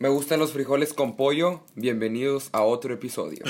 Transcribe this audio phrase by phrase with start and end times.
[0.00, 1.60] Me gustan los frijoles con pollo.
[1.74, 3.44] Bienvenidos a otro episodio.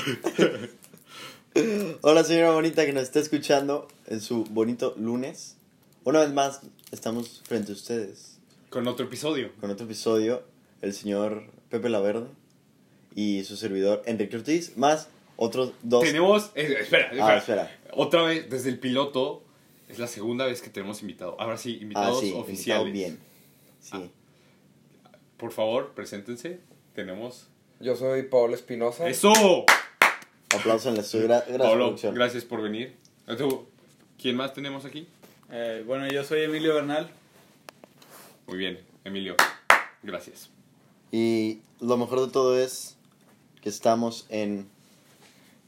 [2.01, 5.55] Hola señora bonita que nos está escuchando en su bonito lunes.
[6.03, 6.59] Una vez más
[6.91, 8.37] estamos frente a ustedes
[8.69, 9.51] Con otro episodio.
[9.61, 10.43] con otro episodio.
[10.81, 12.27] El señor Pepe Laverde
[13.15, 15.07] y su servidor Enrique Ortiz, más
[15.37, 16.03] otros dos.
[16.03, 16.51] Tenemos.
[16.55, 17.27] eh, espera, espera.
[17.27, 17.79] Ah, espera.
[17.93, 19.41] Otra vez, desde el piloto,
[19.87, 21.39] es la segunda vez que tenemos invitado.
[21.39, 22.87] Ahora sí, Ah, invitados sí, oficiales.
[22.87, 23.19] invitado bien.
[23.79, 24.11] Sí.
[25.41, 26.59] Por favor, preséntense.
[26.93, 27.47] Tenemos.
[27.79, 29.09] Yo soy Paolo Espinosa.
[29.09, 29.65] ¡Eso!
[30.55, 31.23] Aplausos en la suya.
[31.47, 32.95] Gracias, Pablo, gracias por venir.
[33.39, 33.65] ¿Tú?
[34.21, 35.07] ¿Quién más tenemos aquí?
[35.49, 37.09] Eh, bueno, yo soy Emilio Bernal.
[38.45, 39.35] Muy bien, Emilio.
[40.03, 40.51] Gracias.
[41.11, 42.95] Y lo mejor de todo es
[43.63, 44.69] que estamos en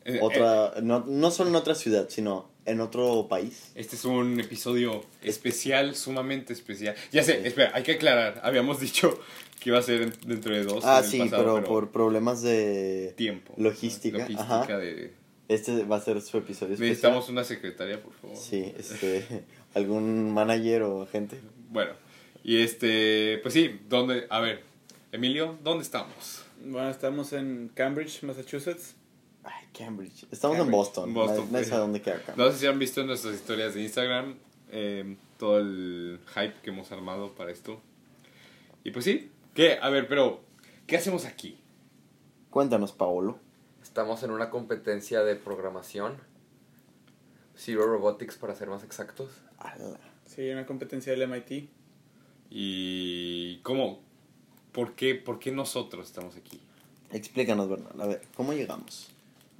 [0.05, 3.71] Eh, eh, otra, no, no solo en otra ciudad, sino en otro país.
[3.75, 6.95] Este es un episodio especial, sumamente especial.
[7.11, 8.39] Ya sé, espera, hay que aclarar.
[8.43, 9.19] Habíamos dicho
[9.59, 10.83] que iba a ser en- dentro de dos.
[10.85, 13.53] Ah, en el sí, pasado, pero, por problemas de tiempo.
[13.57, 14.77] logística, Logística ajá.
[14.77, 15.13] de...
[15.49, 16.89] Este va a ser su episodio especial.
[16.89, 18.37] Necesitamos una secretaria, por favor.
[18.37, 19.25] Sí, este,
[19.73, 21.37] algún manager o agente.
[21.69, 21.91] Bueno,
[22.45, 24.25] y este, pues sí, ¿dónde?
[24.29, 24.63] A ver,
[25.11, 26.43] Emilio, ¿dónde estamos?
[26.65, 28.95] Bueno, estamos en Cambridge, Massachusetts.
[29.73, 30.25] Cambridge.
[30.31, 31.13] Estamos Cambridge, en Boston.
[31.13, 32.37] Boston, Nadie- sabe dónde queda Cambridge.
[32.37, 34.35] No sé si han visto en nuestras historias de Instagram
[34.71, 37.79] eh, todo el hype que hemos armado para esto.
[38.83, 39.77] Y pues sí, ¿qué?
[39.81, 40.41] A ver, pero,
[40.87, 41.57] ¿qué hacemos aquí?
[42.49, 43.39] Cuéntanos, Paolo.
[43.81, 46.17] Estamos en una competencia de programación.
[47.57, 49.29] Zero Robotics para ser más exactos.
[49.59, 49.99] Ala.
[50.25, 51.69] Sí, una competencia del MIT.
[52.49, 53.99] ¿Y cómo?
[54.71, 56.59] ¿Por qué, por qué nosotros estamos aquí?
[57.11, 58.01] Explícanos, Bernal.
[58.01, 59.09] A ver, ¿cómo llegamos?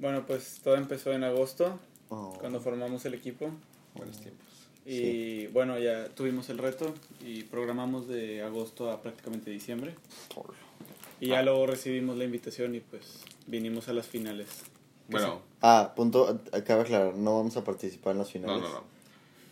[0.04, 1.78] Bueno, pues todo empezó en agosto,
[2.10, 3.48] Oh, cuando formamos el equipo.
[3.94, 4.46] Buenos tiempos.
[4.84, 6.92] Y bueno, ya tuvimos el reto
[7.24, 9.94] y programamos de agosto a prácticamente diciembre.
[10.34, 10.52] por-
[11.20, 14.48] Y ya luego recibimos la invitación y pues vinimos a las finales.
[15.08, 16.38] Bueno, Ah, punto.
[16.52, 17.14] Acaba de aclarar.
[17.16, 18.60] No vamos a participar en las finales.
[18.60, 18.84] no, no, no.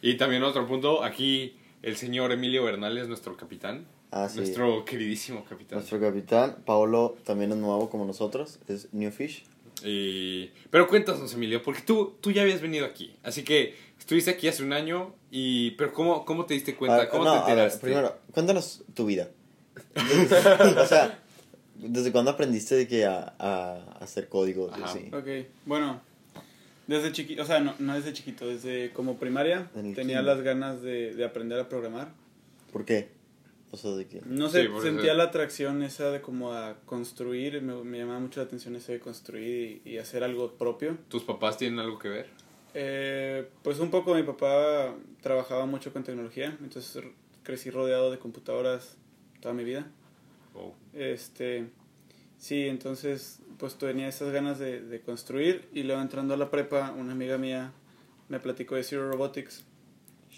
[0.02, 3.86] Y también otro punto, aquí el señor Emilio Bernal es nuestro capitán.
[4.10, 4.36] Ah, sí.
[4.40, 5.78] Nuestro queridísimo capitán.
[5.78, 8.58] Nuestro capitán, Paolo, también es nuevo como nosotros.
[8.69, 9.46] Es New Fish.
[9.84, 10.50] Y...
[10.70, 13.15] Pero cuéntanos, Emilio, porque tú, tú ya habías venido aquí.
[13.22, 15.72] Así que estuviste aquí hace un año y...
[15.72, 17.03] Pero ¿cómo, cómo te diste cuenta?
[17.03, 17.81] Ah, ¿Cómo no, te ver, enteraste?
[17.81, 19.28] primero, cuéntanos tu vida.
[20.76, 21.19] o sea,
[21.76, 24.28] ¿desde cuándo aprendiste de que a, a hacer
[24.72, 24.84] Ajá.
[24.84, 25.10] así?
[25.12, 26.00] Ok, bueno,
[26.87, 30.25] desde chiquito, o sea, no, no desde chiquito, desde como primaria tenía kinder.
[30.25, 32.12] las ganas de, de aprender a programar.
[32.72, 33.09] ¿Por qué?
[33.72, 34.20] O sea, de que...
[34.26, 38.20] No sé, Sí, sentía eso- la atracción esa de como a construir, me, me llamaba
[38.20, 40.98] mucho la atención eso de construir y, y hacer algo propio.
[41.08, 42.26] ¿Tus papás tienen algo que ver?
[42.74, 47.02] Eh, pues un poco mi papá trabajaba mucho con tecnología, entonces
[47.42, 48.96] crecí rodeado de computadoras
[49.40, 49.90] toda mi vida.
[50.54, 51.68] ¿O Este,
[52.38, 56.92] sí, entonces pues tenía esas ganas de, de construir y luego entrando a la prepa,
[56.92, 57.72] una amiga mía
[58.28, 59.64] me platicó de Zero Robotics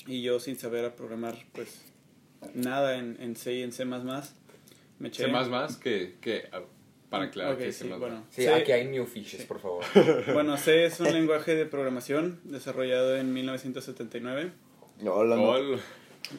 [0.07, 1.93] y yo sin saber a programar pues
[2.55, 5.27] nada en, en C y en C++, me eché...
[5.29, 6.15] más que...
[6.21, 6.45] que
[7.11, 8.25] para aclarar Ok, que sí, más bueno.
[8.31, 9.85] Sí, aquí hay new fishes, por favor.
[10.33, 14.51] Bueno, C es un lenguaje de programación desarrollado en 1979.
[15.07, 15.81] Hola, no, Ol-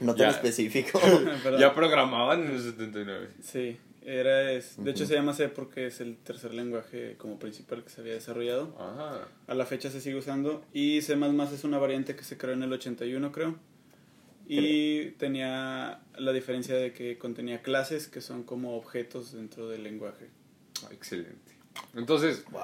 [0.02, 0.36] no tan ya.
[0.36, 1.00] específico.
[1.60, 3.30] Ya programaban en el 79.
[3.42, 7.84] Sí, era es, de hecho se llama C porque es el tercer lenguaje como principal
[7.84, 8.76] que se había desarrollado.
[8.78, 11.14] Ah, A la fecha se sigue usando y C++
[11.54, 13.56] es una variante que se creó en el 81 creo.
[14.48, 20.30] Y tenía la diferencia de que contenía clases que son como objetos dentro del lenguaje.
[20.92, 21.54] excelente.
[21.96, 22.62] Entonces, wow.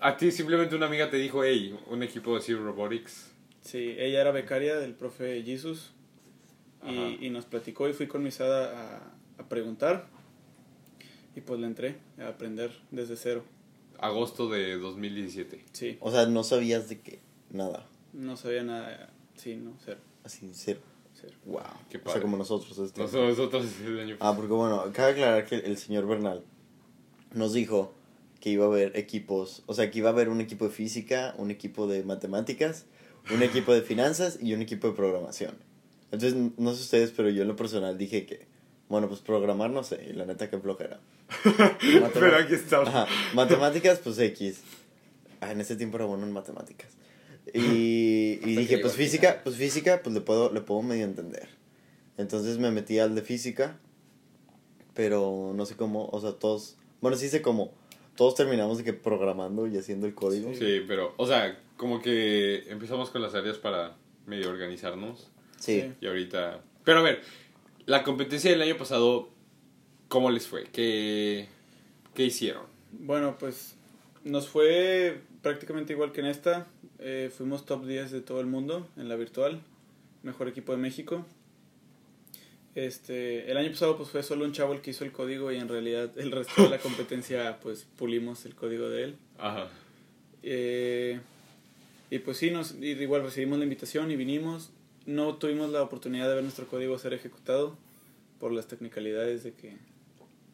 [0.00, 3.32] a ti simplemente una amiga te dijo, hey, un equipo de Zero Robotics.
[3.62, 5.92] Sí, ella era becaria del profe Jesus
[6.86, 9.00] y, y nos platicó y fui con Misada
[9.38, 10.06] a, a preguntar
[11.34, 13.44] y pues le entré a aprender desde cero.
[13.98, 15.64] Agosto de 2017.
[15.72, 17.18] Sí, O sea, no sabías de que
[17.50, 17.86] nada.
[18.12, 19.98] no sabía nada, sí, no, cero.
[20.26, 20.80] Así, cero.
[21.14, 21.32] cero.
[21.46, 21.62] Wow.
[21.88, 22.12] Qué O padre.
[22.14, 22.76] sea, como nosotros.
[22.78, 23.00] Este.
[23.00, 26.42] Nosotros, nosotros el año Ah, porque bueno, cabe aclarar que el señor Bernal
[27.32, 27.94] nos dijo
[28.40, 31.34] que iba a haber equipos, o sea, que iba a haber un equipo de física,
[31.38, 32.84] un equipo de matemáticas,
[33.34, 35.54] un equipo de finanzas y un equipo de programación.
[36.12, 38.46] Entonces, no sé ustedes, pero yo en lo personal dije que,
[38.88, 41.00] bueno, pues programar no sé, y la neta que flojera.
[42.14, 42.88] Pero aquí estamos.
[42.88, 44.60] Ajá, matemáticas, pues X.
[45.40, 46.90] Ah, en ese tiempo era bueno en matemáticas.
[47.54, 51.48] Y, dije, pues física, pues física, pues le puedo, le puedo medio entender.
[52.18, 53.78] Entonces me metí al de física,
[54.94, 57.72] pero no sé cómo, o sea, todos, bueno, sí sé cómo,
[58.16, 60.52] todos terminamos de que programando y haciendo el código.
[60.54, 63.96] Sí, pero, o sea, como que empezamos con las áreas para
[64.26, 65.30] medio organizarnos.
[65.58, 65.82] Sí.
[65.82, 65.92] Sí.
[66.00, 66.60] Y ahorita...
[66.84, 67.22] Pero a ver,
[67.84, 69.30] la competencia del año pasado
[70.08, 70.64] ¿cómo les fue?
[70.72, 71.48] ¿Qué,
[72.14, 72.64] qué hicieron?
[72.92, 73.76] Bueno, pues
[74.24, 76.66] nos fue prácticamente igual que en esta.
[76.98, 79.60] Eh, fuimos top 10 de todo el mundo en la virtual.
[80.22, 81.24] Mejor equipo de México.
[82.74, 85.56] Este, el año pasado pues fue solo un chavo el que hizo el código y
[85.56, 89.16] en realidad el resto de la competencia pues pulimos el código de él.
[89.38, 89.68] Ajá.
[90.42, 91.20] Eh,
[92.10, 94.70] y pues sí, nos, igual recibimos la invitación y vinimos.
[95.06, 97.76] No tuvimos la oportunidad de ver nuestro código ser ejecutado
[98.38, 99.76] por las technicalidades de que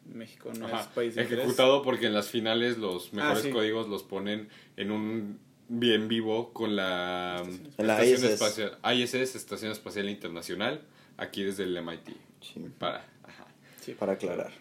[0.05, 1.45] México no es país de interés.
[1.45, 3.51] Ejecutado porque en las finales los mejores Ah, sí.
[3.51, 5.39] códigos los ponen en un
[5.69, 7.41] bien vivo con la
[7.77, 8.33] En la Estación ISS.
[8.33, 10.81] Espacial, ISS, Estación Espacial Internacional,
[11.17, 12.09] aquí desde el MIT.
[12.41, 13.05] Sí, Para.
[13.23, 13.47] Ajá.
[13.81, 14.51] Sí, para aclarar.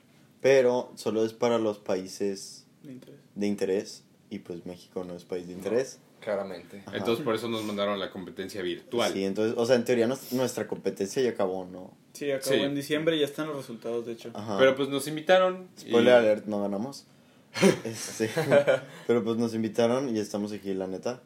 [0.40, 3.20] Pero solo es para los países de interés.
[3.34, 6.00] de interés y pues México no es país de interés.
[6.20, 6.82] Claramente.
[6.86, 6.96] Ajá.
[6.96, 9.12] Entonces por eso nos mandaron a la competencia virtual.
[9.12, 11.96] Sí, entonces, o sea, en teoría nos- nuestra competencia ya acabó, ¿no?
[12.22, 12.62] Sí, acabó Sí.
[12.62, 14.30] en diciembre y ya están los resultados, de hecho.
[14.34, 14.58] Ajá.
[14.58, 15.68] Pero pues nos invitaron.
[15.78, 17.06] y- Spoiler alert, no ganamos.
[17.84, 18.30] Este,
[19.06, 21.20] pero pues nos invitaron y estamos aquí, la neta.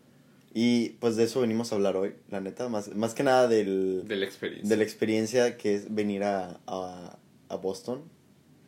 [0.55, 2.69] Y pues de eso venimos a hablar hoy, la neta.
[2.71, 4.69] Más, más que nada del, de la experiencia.
[4.69, 7.19] de la experiencia que es venir a, a,
[7.51, 8.03] a Boston.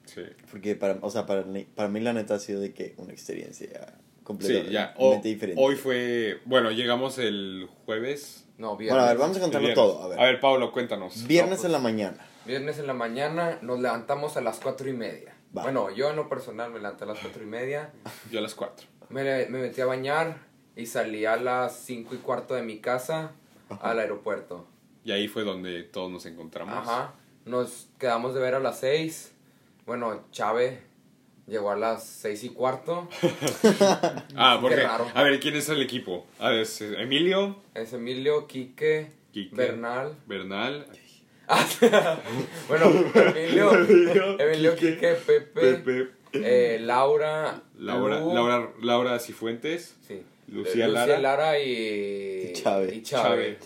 [0.05, 0.21] Sí.
[0.51, 3.13] Porque para, o sea, para, mí- para mí la neta ha sido de que una
[3.13, 4.95] experiencia Sí, completamente ya.
[4.99, 5.61] O- diferente.
[5.63, 6.41] hoy fue.
[6.45, 8.45] Bueno, llegamos el jueves.
[8.59, 8.95] No, viernes.
[8.95, 9.85] Bueno, a ver, vamos a contarlo viernes.
[9.87, 10.03] todo.
[10.03, 10.41] A ver.
[10.41, 11.27] Pablo, cuéntanos.
[11.27, 12.27] Viernes no, pues, en la mañana.
[12.45, 15.35] Viernes en la mañana nos levantamos a las cuatro y media.
[15.57, 15.63] Va.
[15.63, 17.93] Bueno, yo en lo personal me levanté a las cuatro y media.
[18.31, 18.87] Yo a las 4.
[19.09, 20.39] Me, me metí a bañar
[20.77, 23.33] y salí a las cinco y cuarto de mi casa
[23.81, 24.67] al aeropuerto.
[25.05, 26.77] Y ahí fue donde todos nos encontramos.
[26.77, 27.15] Ajá.
[27.47, 29.33] Nos quedamos de ver a las seis.
[29.87, 30.83] Bueno, Chave
[31.49, 33.09] llegó a las seis y cuarto.
[34.37, 34.77] Ah, porque.
[34.77, 35.07] Qué raro.
[35.15, 36.27] A ver, ¿quién es el equipo?
[36.39, 39.55] A ver, es Emilio, Es Emilio, Quique, Quique.
[39.57, 40.15] Bernal.
[40.27, 40.87] Bernal,
[42.69, 43.73] bueno, Emilio,
[44.39, 51.59] Emilio, Quique, Pepe, Pepe, eh, Laura, Laura, Lu, Laura, Laura Cifuentes, sí, Lucía eh, Lara.
[51.59, 52.95] y, Y Chave.
[52.95, 53.59] y Chave.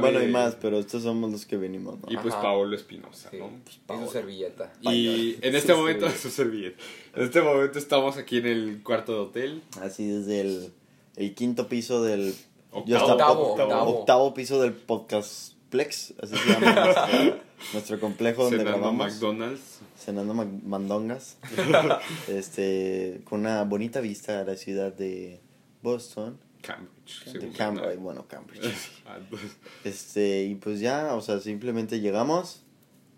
[0.00, 2.06] Bueno, y más, pero estos somos los que venimos, ¿no?
[2.10, 2.42] Y pues Ajá.
[2.42, 3.50] Paolo Espinosa, Sí, ¿no?
[3.94, 4.72] y su servilleta.
[4.82, 6.18] Y en este Su momento, servilleta.
[6.22, 6.82] su servilleta.
[7.14, 9.62] En este momento estamos aquí en el cuarto de hotel.
[9.80, 10.72] Así desde el,
[11.16, 12.34] el quinto piso del...
[12.70, 13.12] Octavo.
[13.12, 13.42] Octavo, octavo,
[13.72, 13.98] octavo.
[14.00, 17.40] octavo piso del podcast Plex, así se llama nuestro,
[17.72, 19.06] nuestro complejo donde Cenando grabamos.
[19.14, 19.78] McDonald's.
[19.98, 21.38] cenando mac- mandongas.
[22.28, 25.40] este, con una bonita vista a la ciudad de
[25.82, 26.38] Boston.
[26.62, 26.90] Cambridge.
[27.24, 28.62] De según Cambridge, bueno, Cambridge.
[29.06, 29.52] Ah, entonces,
[29.84, 32.62] Este, y pues ya, o sea, simplemente llegamos.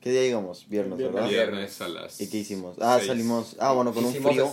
[0.00, 0.66] ¿Qué día llegamos?
[0.69, 1.14] Viernes, Viernes.
[1.14, 1.28] ¿verdad?
[1.28, 2.20] Viernes a las.
[2.20, 2.76] ¿Y qué hicimos?
[2.81, 3.08] Ah, seis.
[3.08, 3.56] salimos.
[3.58, 4.46] Ah, bueno, con un hicimos, frío.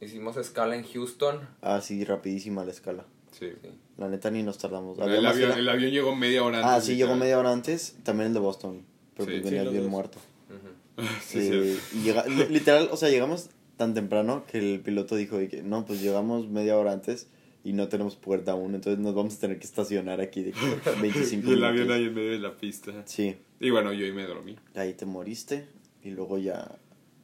[0.00, 1.40] es- hicimos escala en Houston.
[1.60, 3.04] Ah, sí, rapidísima la escala.
[3.32, 3.48] Sí.
[3.62, 3.68] Sí.
[3.98, 4.96] La neta ni nos tardamos.
[4.98, 6.72] El Habíamos avión, el avión llegó media hora antes.
[6.72, 7.96] Ah, sí, llegó media hora antes.
[8.04, 8.84] También el de Boston.
[9.16, 9.40] Pero Sí.
[9.40, 9.90] pues venía Sí, bien dos.
[9.90, 10.18] muerto.
[11.26, 11.78] Sí, sí.
[11.98, 15.62] y llega- li- literal, o sea, llegamos tan temprano que el piloto dijo de que
[15.62, 17.26] no, pues llegamos media hora antes
[17.64, 20.60] y no tenemos puerta aún, entonces nos vamos a tener que estacionar aquí de que
[21.00, 22.92] 25 Y el avión ahí en medio de la pista.
[23.06, 24.56] Sí, Y bueno, yo ahí me dormí.
[24.74, 25.66] ahí te moriste
[26.02, 26.76] y luego ya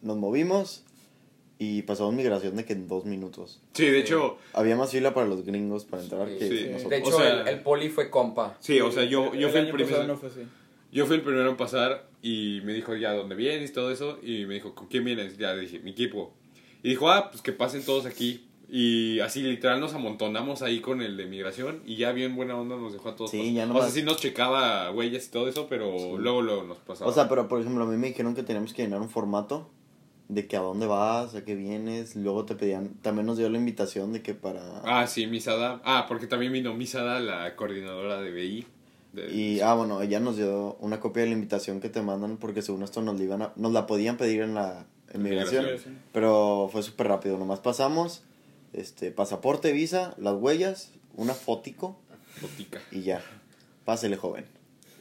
[0.02, 0.84] nos movimos
[1.58, 3.60] y pasamos migración de que en dos minutos.
[3.75, 3.98] Sí, de Sí.
[3.98, 6.64] hecho, Había más fila para los gringos para entrar Sí, que sí.
[6.70, 6.90] nosotros.
[6.90, 8.56] De hecho, O sea- el, el poli fue compa.
[8.60, 10.04] sí, o sea, yo, yo el fui el primero.
[10.06, 10.40] no fue así.
[10.90, 14.19] Yo fui el primero en pasar y me dijo ya dónde vienes y todo eso.
[14.22, 15.37] Y me dijo, ¿con quién vienes?
[15.37, 16.34] Ya le dije, mi equipo.
[16.82, 18.49] Y dijo, ah, pues que pasen todos aquí.
[18.73, 22.77] Y así literal nos amontonamos ahí con el de migración y ya bien buena onda
[22.77, 23.33] nos dejó a todos.
[23.33, 26.62] Sí, ya O nomás- sea, sí nos checaba huellas y todo eso, pero luego, luego
[26.62, 27.11] nos pasaba.
[27.11, 29.69] O sea, pero por ejemplo, a mí me dijeron que teníamos que llenar un formato
[30.29, 32.15] de que a dónde vas, a qué vienes.
[32.15, 34.62] Luego te pedían, también nos dio la invitación de que para...
[34.85, 35.81] Ah, sí, Misada.
[35.85, 38.67] Ah, porque también vino Misada, la coordinadora de BI.
[39.12, 42.37] de- Y, ah, bueno, ella nos dio una copia de la invitación que te mandan
[42.37, 44.87] porque según esto nos la, iban a- nos la podían pedir en la.
[45.12, 45.67] Inmigración.
[46.12, 48.23] Pero fue súper rápido, nomás pasamos,
[48.73, 52.00] este, pasaporte, visa, las huellas, una fotico
[52.41, 52.81] botica.
[52.91, 53.23] y ya.
[53.85, 54.45] Pásele, joven.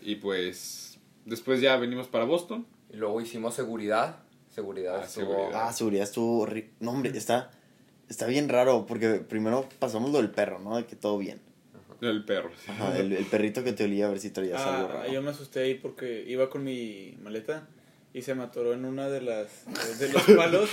[0.01, 2.65] Y pues después ya venimos para Boston.
[2.91, 4.17] Y luego hicimos seguridad.
[4.49, 5.67] Seguridad Ah, estuvo- seguridad.
[5.67, 7.51] Ah, seguridad estuvo horri- No, hombre, está,
[8.09, 10.75] está bien raro porque primero pasamos lo del perro, ¿no?
[10.77, 11.39] De que todo bien.
[12.01, 12.49] El perro.
[12.67, 15.11] Ajá, el, el perrito que te olía a ver si traías algo Ah, raro.
[15.13, 17.67] yo me asusté ahí porque iba con mi maleta
[18.11, 19.47] y se me atoró en una de las
[19.99, 20.69] de los palos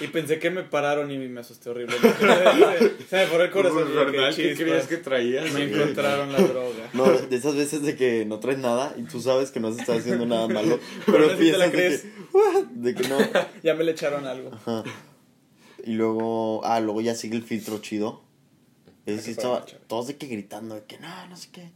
[0.00, 1.96] y pensé que me pararon y me asusté horrible.
[3.10, 3.88] Se, me forró el corazón.
[3.90, 5.52] y yo, Bernal, ¿qué creías que traías?
[5.52, 6.88] Me encontraron la droga.
[6.94, 9.80] No, de esas veces de que no traes nada y tú sabes que no se
[9.80, 12.00] está haciendo nada malo, Pero pero, no te la piensas de crees.
[12.02, 13.18] que, "What?", de que no.
[13.62, 14.50] Ya me le echaron algo.
[14.54, 14.84] Ajá.
[15.84, 18.22] Y luego, ah, luego ya sigue el filtro chido.
[19.06, 21.70] Ese sí estaba, todos de que gritando, de que no, no sé qué.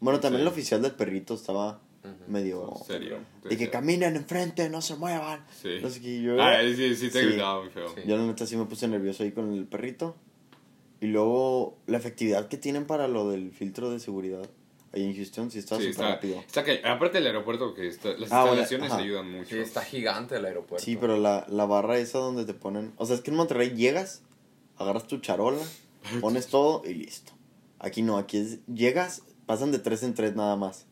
[0.00, 0.46] Bueno, también Sí.
[0.46, 1.80] el oficial del perrito estaba
[2.28, 2.72] medio...
[2.80, 3.18] ¿En serio?
[3.44, 5.44] De que caminen enfrente, no se muevan.
[5.62, 5.78] Sí.
[5.82, 6.40] No sé qué, yo...
[6.42, 7.26] Ah, sí, sí te Sí.
[7.26, 7.88] gritaba muy feo.
[7.94, 8.02] Sí.
[8.06, 10.14] Yo la neta sí me puse nervioso ahí con el perrito.
[11.00, 14.48] Y luego la efectividad que tienen para lo del filtro de seguridad
[14.92, 16.38] ahí en Houston sí está Sí, súper está, rápido.
[16.40, 19.50] está que, aparte del aeropuerto, que está, las Ah, instalaciones ayudan mucho.
[19.50, 20.82] Sí, está gigante el aeropuerto.
[20.82, 22.94] Sí, pero la, la barra esa donde te ponen...
[22.96, 24.22] O sea, es que en Monterrey llegas,
[24.78, 25.60] agarras tu charola,
[26.22, 27.32] pones todo y listo.
[27.78, 28.60] Aquí no, aquí es...
[28.66, 30.86] Llegas, pasan de tres en tres nada más.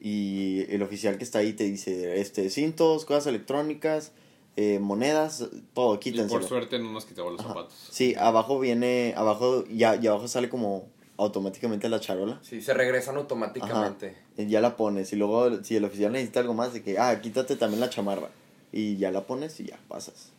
[0.00, 4.12] Y el oficial que está ahí te dice, este, cintos, cosas electrónicas,
[4.56, 6.28] eh, monedas, todo, quítense.
[6.28, 7.48] por suerte no nos quitamos los Ajá.
[7.50, 7.88] zapatos.
[7.90, 10.88] Sí, abajo viene, abajo, ya, y abajo sale como
[11.18, 12.40] automáticamente la charola.
[12.42, 14.16] Sí, se regresan automáticamente.
[14.36, 15.12] Y ya la pones.
[15.12, 18.28] Y luego, si el oficial necesita algo más, de que, ah, quítate también la chamarra.
[18.72, 20.30] Y ya la pones y ya pasas.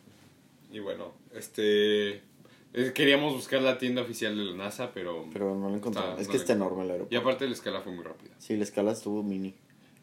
[0.70, 2.22] Y bueno, este...
[2.74, 5.26] eh, Queríamos buscar la tienda oficial de la NASA, pero...
[5.32, 6.10] Pero no lo encontramos.
[6.12, 7.18] Está- es no que está enorme el Y aeropuerto.
[7.20, 8.34] aparte la escala fue muy rápida.
[8.38, 9.54] Sí, la escala estuvo mini.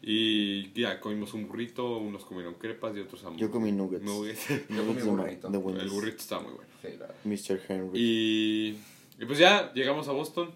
[0.02, 3.48] Y ya, comimos un burrito, unos comieron crepas y otros hamburguesas.
[3.48, 4.04] Yo comí nuggets.
[4.04, 4.48] Nuggets.
[4.68, 5.48] Yo comí burrito.
[5.48, 5.58] de.
[5.80, 6.70] El burrito estaba muy bueno.
[6.82, 7.14] Sí, la verdad.
[7.24, 7.60] Mr.
[7.68, 7.98] Henry.
[7.98, 8.78] Y,
[9.20, 10.52] y pues ya, llegamos a Boston.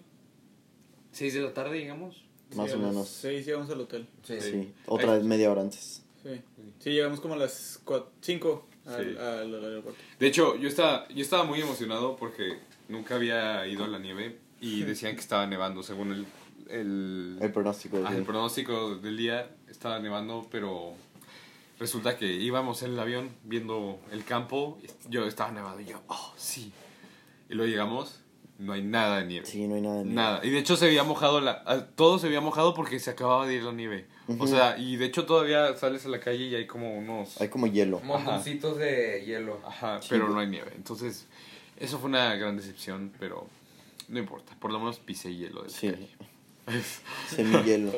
[1.11, 2.23] 6 de la tarde llegamos.
[2.55, 3.07] Más Sí, o menos.
[3.07, 4.07] seis llegamos al hotel.
[4.23, 4.73] Sí, Sí, sí.
[4.85, 6.03] otra vez media hora antes.
[6.23, 6.41] Sí.
[6.79, 7.81] Sí, llegamos como a las
[8.21, 9.17] 5 al, Sí.
[9.17, 10.01] al- al aeropuerto.
[10.19, 12.57] De hecho, yo estaba, yo estaba muy emocionado porque
[12.89, 16.25] nunca había ido a la nieve y decían que estaba nevando según el,
[16.69, 18.01] el, El pronóstico.
[18.05, 18.17] ah, sí.
[18.17, 19.49] el pronóstico del día.
[19.69, 20.93] Estaba nevando, pero
[21.79, 24.77] resulta que íbamos en el avión viendo el campo.
[24.83, 26.71] y Yo estaba nevado y yo, oh, sí.
[27.49, 28.19] Y luego llegamos,
[28.61, 29.45] no hay nada de nieve.
[29.45, 30.15] Sí, no hay nada de nieve.
[30.15, 30.39] Nada.
[30.45, 33.45] Y de hecho se había mojado, la, a- todo se había mojado porque se acababa
[33.47, 34.05] de ir la nieve.
[34.39, 37.39] O sea, y de hecho todavía sales a la calle y hay como unos...
[37.41, 37.99] Hay como hielo.
[38.01, 39.59] Montoncitos de hielo.
[39.67, 40.71] Ajá, Sí, pero no hay nieve.
[40.75, 41.27] Entonces,
[41.77, 43.47] eso fue una gran decepción, pero
[44.07, 44.55] no importa.
[44.59, 45.89] Por lo menos pisé hielo de la Sí.
[45.91, 46.09] calle.
[47.29, 47.91] Semi-hielo.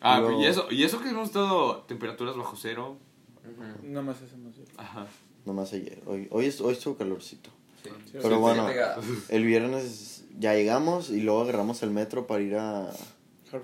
[0.00, 2.96] Ah, Luego- y eso, y eso que hemos estado temperaturas bajo cero.
[3.44, 3.86] Ujú.
[3.88, 4.72] Nada más hacemos eso.
[4.76, 5.06] Ajá.
[5.44, 6.02] Nomás ayer.
[6.06, 7.50] Hoy, hoy, es- hoy estuvo calorcito.
[7.82, 7.90] Sí.
[8.06, 8.68] Sí, Pero sí, bueno,
[9.28, 12.90] el viernes ya llegamos y luego agarramos el metro para ir a...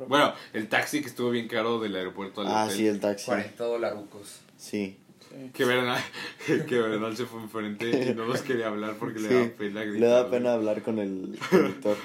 [0.06, 2.76] Bueno, el taxi que estuvo bien caro del aeropuerto al Ah, hotel.
[2.76, 3.24] sí, el taxi.
[3.26, 4.40] 40 dolarucos.
[4.58, 4.98] Sí.
[5.30, 5.50] Sí.
[5.54, 6.00] Que Bernal,
[6.46, 10.06] que Bernal se fue enfrente y no nos quería hablar porque le daba pena Le
[10.06, 10.30] da gritar.
[10.30, 11.96] pena hablar con el conductor.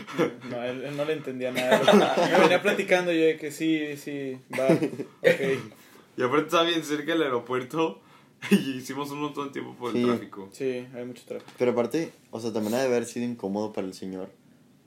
[0.49, 1.81] No, él, él no le entendía nada.
[2.31, 5.73] Me venía platicando yo de que sí, sí, va, ok.
[6.17, 7.99] Y aparte estaba bien cerca del aeropuerto
[8.51, 9.99] y hicimos un montón de tiempo por Sí.
[10.01, 10.49] el tráfico.
[10.51, 11.51] Sí, hay mucho tráfico.
[11.57, 14.29] Pero aparte, o sea, también ha de haber sido incómodo para el señor.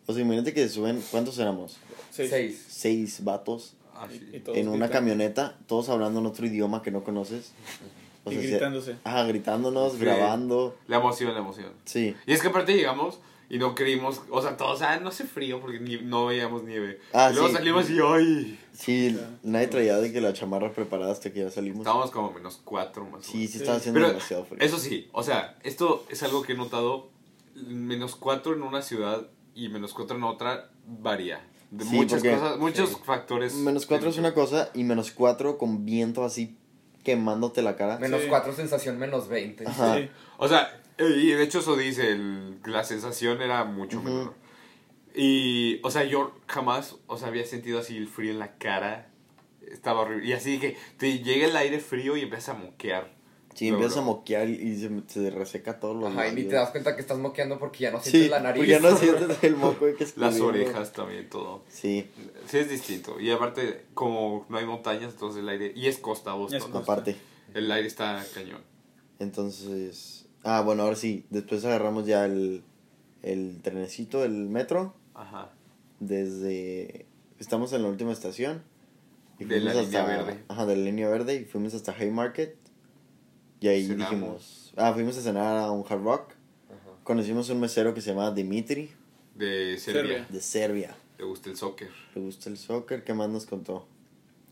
[0.07, 1.79] O sea, imagínate que suben, ¿cuántos éramos?
[2.11, 2.31] Seis.
[2.31, 2.65] Seis.
[2.69, 4.21] Seis vatos Ah, sí.
[4.33, 4.93] Y- y todos en una gritan.
[4.93, 7.53] camioneta, todos hablando en otro idioma que no conoces.
[8.25, 8.97] O Y sea, se- gritándose.
[9.05, 9.99] Ajá, gritándonos, Sí.
[10.01, 10.77] grabando.
[10.87, 11.73] La emoción, la emoción.
[11.87, 12.15] Sí.
[12.27, 15.61] Y es que aparte llegamos y no creímos, o sea, todos, ah, no hace frío
[15.61, 17.01] porque ni- no veíamos nieve.
[17.13, 17.55] Ah, y luego sí.
[17.55, 19.29] salimos y, ay, Sí, Claro.
[19.43, 21.79] nadie traía de que la chamarra preparada hasta que ya salimos.
[21.81, 23.53] estábamos como menos cuatro más o Sí, menos.
[23.53, 23.81] sí estaba Sí.
[23.81, 24.59] haciendo Pero demasiado frío.
[24.61, 27.09] eso sí, o sea, esto es algo que he notado,
[27.55, 31.41] menos cuatro en una ciudad y menos cuatro en otra varía.
[31.71, 32.97] De Sí, muchas porque- cosas, muchos sí.
[33.05, 33.55] factores.
[33.55, 36.57] Menos cuatro es una cosa y menos cuatro con viento así
[37.03, 37.99] quemándote la cara.
[37.99, 38.29] Menos Sí.
[38.29, 39.67] 4, sensación menos 20.
[39.67, 39.97] Ajá.
[39.97, 40.09] Sí.
[40.39, 44.09] O sea, y de hecho eso dice, el- la sensación era mucho Ujú.
[44.09, 44.35] menor.
[45.15, 49.09] Y, o sea, yo jamás, o sea, había sentido así el frío en la cara.
[49.71, 50.27] Estaba horrible.
[50.27, 53.15] Y así que te llega el aire frío y empieza a moquear.
[53.55, 56.55] Sí, Luego, empiezas a moquear y se, se reseca todo los Ajá, y ni te
[56.57, 58.61] das cuenta que estás moqueando porque ya no sientes Sí, la nariz.
[58.61, 60.47] pues ya no sientes el moco que Las escurriendo.
[60.49, 61.65] orejas también, todo.
[61.71, 62.07] Sí,
[62.49, 63.19] Sí, es distinto.
[63.19, 65.73] Y aparte, como no hay montañas, entonces el aire.
[65.75, 66.59] Y es costa, Boston.
[66.59, 66.79] Es costa.
[66.81, 67.17] aparte.
[67.55, 68.61] El aire está cañón.
[69.19, 70.16] Entonces...
[70.49, 71.27] Ah, bueno, ahora sí.
[71.31, 72.63] Después agarramos ya el,
[73.23, 74.95] el trenecito, el metro.
[75.15, 75.51] Ajá.
[75.99, 77.07] Desde...
[77.41, 78.63] Estamos en la última estación.
[79.39, 80.45] De la fuimos línea verde.
[80.49, 81.35] Ajá, de la línea verde.
[81.35, 82.57] Y fuimos hasta Haymarket.
[83.61, 84.11] Y ahí Cenamos.
[84.11, 84.73] dijimos...
[84.77, 86.31] Ah, fuimos a cenar a un Hard Rock.
[86.69, 86.97] Ajá.
[87.03, 88.91] Conocimos un mesero que se llama Dimitri,
[89.35, 90.03] De Serbia.
[90.03, 90.27] Serbia.
[90.31, 90.97] de Serbia.
[91.19, 91.91] Le gusta el soccer.
[92.15, 93.03] Le gusta el soccer.
[93.03, 93.89] ¿Qué más nos contó?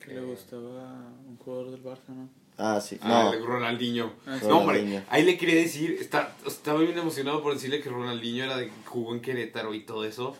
[0.00, 2.28] Que le gustaba un jugador del Barça, ¿no?
[2.56, 2.98] Ah, sí.
[3.02, 4.12] Ah, no, Ronaldinho.
[4.26, 4.46] Ah, sí.
[4.46, 8.56] No, hombre, ahí le quería decir, está, estaba bien emocionado por decirle que Ronaldinho era
[8.56, 10.36] de jugó en Querétaro y todo eso,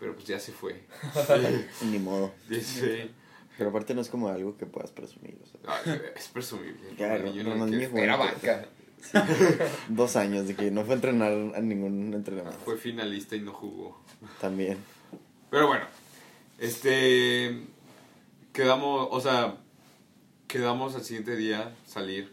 [0.00, 0.82] pero pues ya se fue.
[1.82, 2.32] ni modo.
[2.48, 3.10] Dice,
[3.56, 5.38] Pero aparte no es como algo que puedas presumir.
[5.42, 6.80] O sea, ah, es presumible.
[6.96, 8.66] Claro, Ronaldinho no jugó Era banca.
[9.88, 12.58] Dos años de que no fue a entrenar a ningún entrenamiento.
[12.64, 14.00] Fue finalista y no jugó.
[14.40, 14.78] También.
[15.50, 15.84] Pero bueno,
[16.58, 17.66] este.
[18.52, 19.56] Quedamos, o sea,
[20.52, 22.30] quedamos al siguiente día salir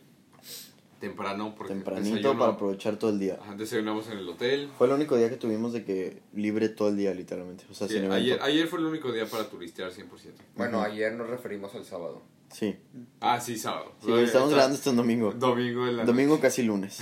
[1.00, 3.38] temprano porque Tempranito desayuno- para aprovechar todo el día.
[3.42, 4.70] Ajá, desayunamos en el hotel.
[4.78, 7.64] Fue el único día que tuvimos de que libre todo el día, literalmente.
[7.72, 8.16] O sea, Sí, sin evento.
[8.18, 10.42] ayer, ayer fue el único día para turistear 100%.
[10.58, 12.22] Bueno, ayer nos referimos al sábado.
[12.52, 12.76] Sí.
[13.22, 13.94] Ah, sí, sábado.
[14.04, 15.32] Sí, estamos grabando esto en domingo.
[15.32, 17.00] Domingo en la Domingo casi lunes.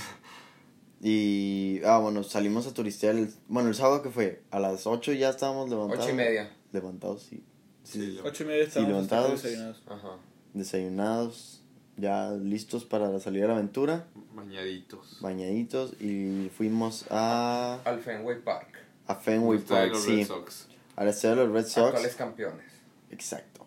[1.00, 3.14] Y, ah, bueno, salimos a turistear.
[3.16, 6.04] El, bueno, el sábado que fue, a las 8 ya estábamos levantados.
[6.04, 6.52] Ocho y media.
[6.72, 7.42] Levantados, sí.
[7.84, 9.42] Sí, la- Ocho y media estábamos hasta levantados.
[9.42, 9.82] desayunados.
[9.86, 10.16] Ajá.
[10.58, 11.62] Desayunados,
[11.96, 14.08] ya listos para salir a la aventura.
[14.34, 15.18] Bañaditos.
[15.20, 18.78] Bañaditos y fuimos a, Al Fenway Park.
[19.06, 20.16] a Fenway Park, los sí.
[20.16, 20.68] Red Sox.
[20.96, 21.86] Al estadio de los Red Sox.
[21.86, 22.66] Actuales campeones.
[23.10, 23.66] Exacto.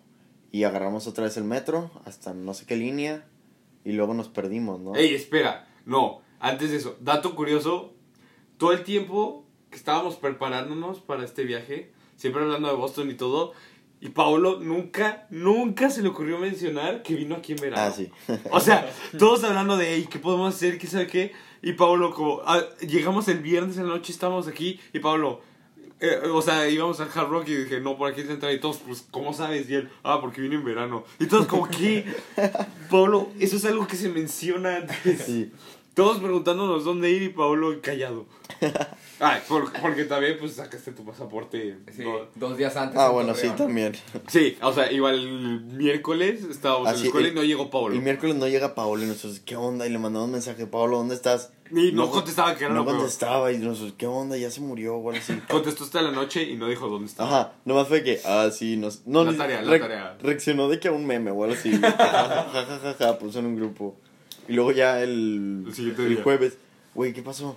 [0.52, 3.26] Y agarramos otra vez el metro hasta no sé qué línea
[3.86, 4.96] y luego nos perdimos, ¿no?
[4.96, 5.68] Ey, espera.
[5.86, 7.94] No, antes de eso, dato curioso.
[8.58, 13.54] Todo el tiempo que estábamos preparándonos para este viaje, siempre hablando de Boston y todo,
[14.02, 17.84] y Paolo nunca, nunca se le ocurrió mencionar que vino aquí en verano.
[17.84, 18.10] Ah, sí.
[18.52, 20.78] O sea, todos hablando de, "Ey, ¿qué podemos hacer?
[20.80, 21.32] ¿Qué sabe qué?
[21.62, 25.42] Y Pablo, como, ah, llegamos el viernes en la noche, estábamos aquí, y Pablo,
[26.00, 28.52] eh, o sea, íbamos al Hard Rock y dije, no, por aquí es la entrada,
[28.56, 29.70] y todos, pues, ¿cómo sabes?
[29.70, 31.04] Y él, ah, porque vine en verano.
[31.20, 32.04] Y todos, como, ¿qué?
[32.90, 35.22] Pablo, eso es algo que se menciona antes.
[35.24, 35.52] Sí.
[35.94, 38.26] Todos preguntándonos dónde ir y Pablo callado.
[39.20, 41.78] Ay, por- porque también, pues, sacaste tu pasaporte.
[41.96, 42.98] Sí, no- dos días antes.
[42.98, 43.94] Ah, en bueno, sí, también.
[44.28, 47.70] Sí, o sea, igual el miércoles estábamos en Así, la escuela y el- no llegó
[47.70, 47.94] Pablo.
[47.94, 49.86] El miércoles no llega Paolo y nosotros, ¿qué onda?
[49.86, 51.52] Y le mandamos un mensaje, Paolo, ¿dónde estás?
[51.70, 52.98] Y no contestaba, que era No peor.
[52.98, 54.38] contestaba y nosotros, ¿qué onda?
[54.38, 55.34] Ya se murió o algo así.
[55.50, 57.30] Contestó hasta la noche y no dijo dónde estaba.
[57.30, 59.06] Ajá, nomás fue que, ah, sí, nos...
[59.08, 60.18] No, La tarea, la tarea.
[60.22, 61.72] Reaccionó de que a un meme o algo así.
[61.82, 63.98] Ja, ja, ja, ja, ja, puso en un grupo.
[64.52, 66.24] Y luego ya el, El siguiente el día.
[66.24, 66.58] jueves,
[66.94, 67.56] güey, ¿qué pasó?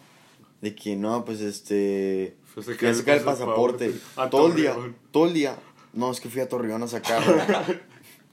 [0.61, 2.37] De que no, pues este...
[2.55, 3.95] Fue a sacar Fui a el sacar el pasaporte.
[4.17, 4.97] a Todo el día, Torreón.
[5.11, 5.57] todo el día.
[5.93, 7.37] No, es que fui a Torreón a sacarlo.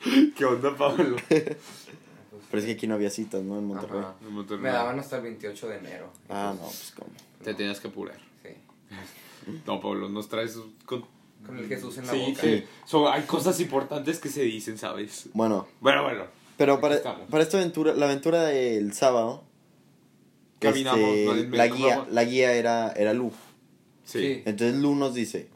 [0.36, 1.15] ¿Qué onda, Pablo?
[1.30, 3.58] Pero es que aquí no había citas, ¿no?
[3.58, 4.00] En Monterrey.
[4.00, 4.15] Ajá.
[4.27, 4.62] En Monterrey.
[4.63, 6.12] Me daban hasta el 28 de enero.
[6.30, 7.10] Ah, no, pues cómo.
[7.44, 8.20] Te tenías que apurar.
[8.44, 8.50] Sí.
[9.65, 11.06] No, Pablo, nos traes con...
[11.46, 12.41] Con el Jesús en la Sí, boca.
[12.41, 15.27] que son- hay cosas importantes que se dicen, ¿sabes?
[15.34, 16.25] Bueno, Bueno, bueno.
[16.62, 19.41] Pero para, para esta aventura, la aventura del sábado,
[20.60, 23.32] Caminamos, este, la, ¿cómo guía, la guía era, era Lu.
[24.03, 24.44] Sí.
[24.46, 25.48] Entonces Lu nos dice,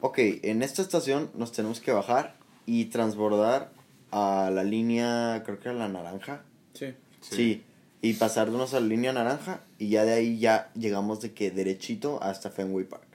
[0.00, 2.34] ok, en esta estación nos tenemos que bajar
[2.66, 3.70] y transbordar
[4.10, 6.42] a la línea, creo que era la naranja.
[6.74, 6.94] Sí.
[7.20, 7.62] Sí.
[8.02, 12.20] Y pasarnos a la línea naranja y ya de ahí ya llegamos de que derechito
[12.24, 13.06] hasta Fenway Park.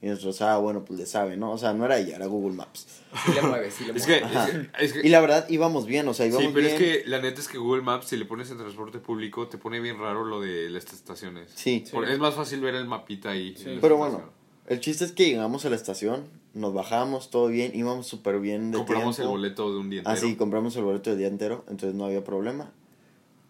[0.00, 1.50] Y nosotros, ah, bueno, pues le sabe, ¿no?
[1.50, 2.86] O sea, no era ella, era Google Maps.
[3.26, 4.36] Sí le mueve, sí le Es que, mueve.
[4.38, 6.80] Es que, es que- Y la verdad íbamos bien, o sea, íbamos sí, pero bien.
[6.80, 9.58] es que la neta es que Google Maps, si le pones en transporte público, te
[9.58, 11.50] pone bien raro lo de las estaciones.
[11.54, 11.82] Sí.
[11.84, 11.96] Sí.
[12.08, 13.56] Es más fácil ver el mapita ahí.
[13.56, 13.78] Sí.
[13.80, 14.22] Pero bueno,
[14.68, 18.70] el chiste es que llegamos a la estación, nos bajamos, todo bien, íbamos súper bien
[18.70, 19.34] de Compramos tiempo.
[19.34, 20.16] el boleto de un día entero.
[20.16, 22.70] Ah, sí, compramos el boleto de día entero, entonces no había problema.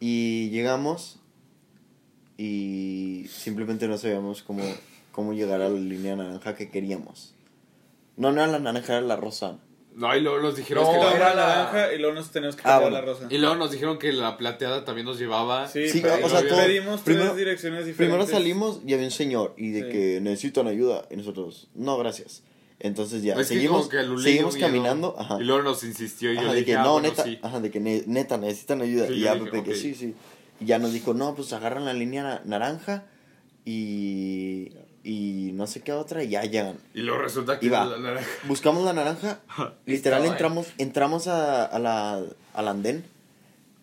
[0.00, 1.18] Y llegamos
[2.36, 4.62] y simplemente no sabíamos cómo,
[5.18, 7.34] cómo llegar a la línea naranja que queríamos.
[8.16, 9.58] No, no era la naranja, era la rosa.
[9.96, 12.54] No, y luego nos dijeron No, que la- era la naranja y luego nos tenemos
[12.54, 12.94] que Ah, bueno.
[12.94, 13.26] la rosa.
[13.28, 15.66] Y luego nos dijeron que la plateada también nos llevaba.
[15.66, 17.96] Sí, Sí, pero o sea, todo- pedimos primero- tres direcciones diferentes.
[17.96, 19.88] Primero salimos y había un señor y de Sí.
[19.90, 22.44] que necesitan ayuda y nosotros, no, gracias.
[22.78, 24.68] Entonces ya, Es que seguimos, que le seguimos miedo.
[24.68, 25.16] caminando.
[25.18, 25.38] Ajá.
[25.40, 27.40] Y luego nos insistió y yo Ajá, de dije, que ah, no, bueno, neta, sí.
[27.42, 29.08] ajá, de que ne- neta necesitan ayuda.
[29.08, 29.76] Sí, y ya, dije, Pepe, que ok.
[29.76, 30.14] sí, sí.
[30.60, 33.06] Y ya nos dijo, no, pues agarran la línea na- naranja
[33.64, 34.70] y,
[35.04, 36.76] y no sé qué otra y ya llegan.
[36.94, 37.84] Y luego resulta que Y va.
[37.86, 38.28] la naranja.
[38.46, 39.40] Buscamos la naranja,
[39.86, 42.20] literal Estaba, entramos, entramos a, a la,
[42.54, 43.04] al andén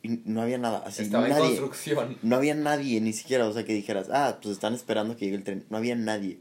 [0.04, 1.48] y no había nada, así, Estaba en nadie.
[1.48, 2.18] construcción.
[2.22, 5.38] No había nadie, ni siquiera, o sea, que dijeras, ah, pues están esperando que llegue
[5.38, 5.66] el tren.
[5.70, 6.40] No había nadie.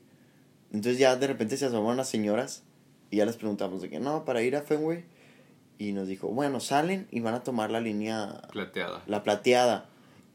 [0.73, 2.63] Entonces ya de repente se asomaron unas señoras
[3.11, 5.05] y ya les preguntamos de que no, para ir a Fenway.
[5.79, 9.03] Y nos dijo, bueno, salen y van a tomar la línea, Plateada.
[9.07, 9.87] la plateada.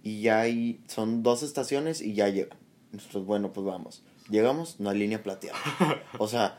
[0.04, 2.58] Y ya ahí son dos estaciones y ya llegan.
[2.91, 4.02] Nosotros, bueno, pues vamos.
[4.30, 5.58] Llegamos, no hay línea plateada.
[6.18, 6.58] O sea,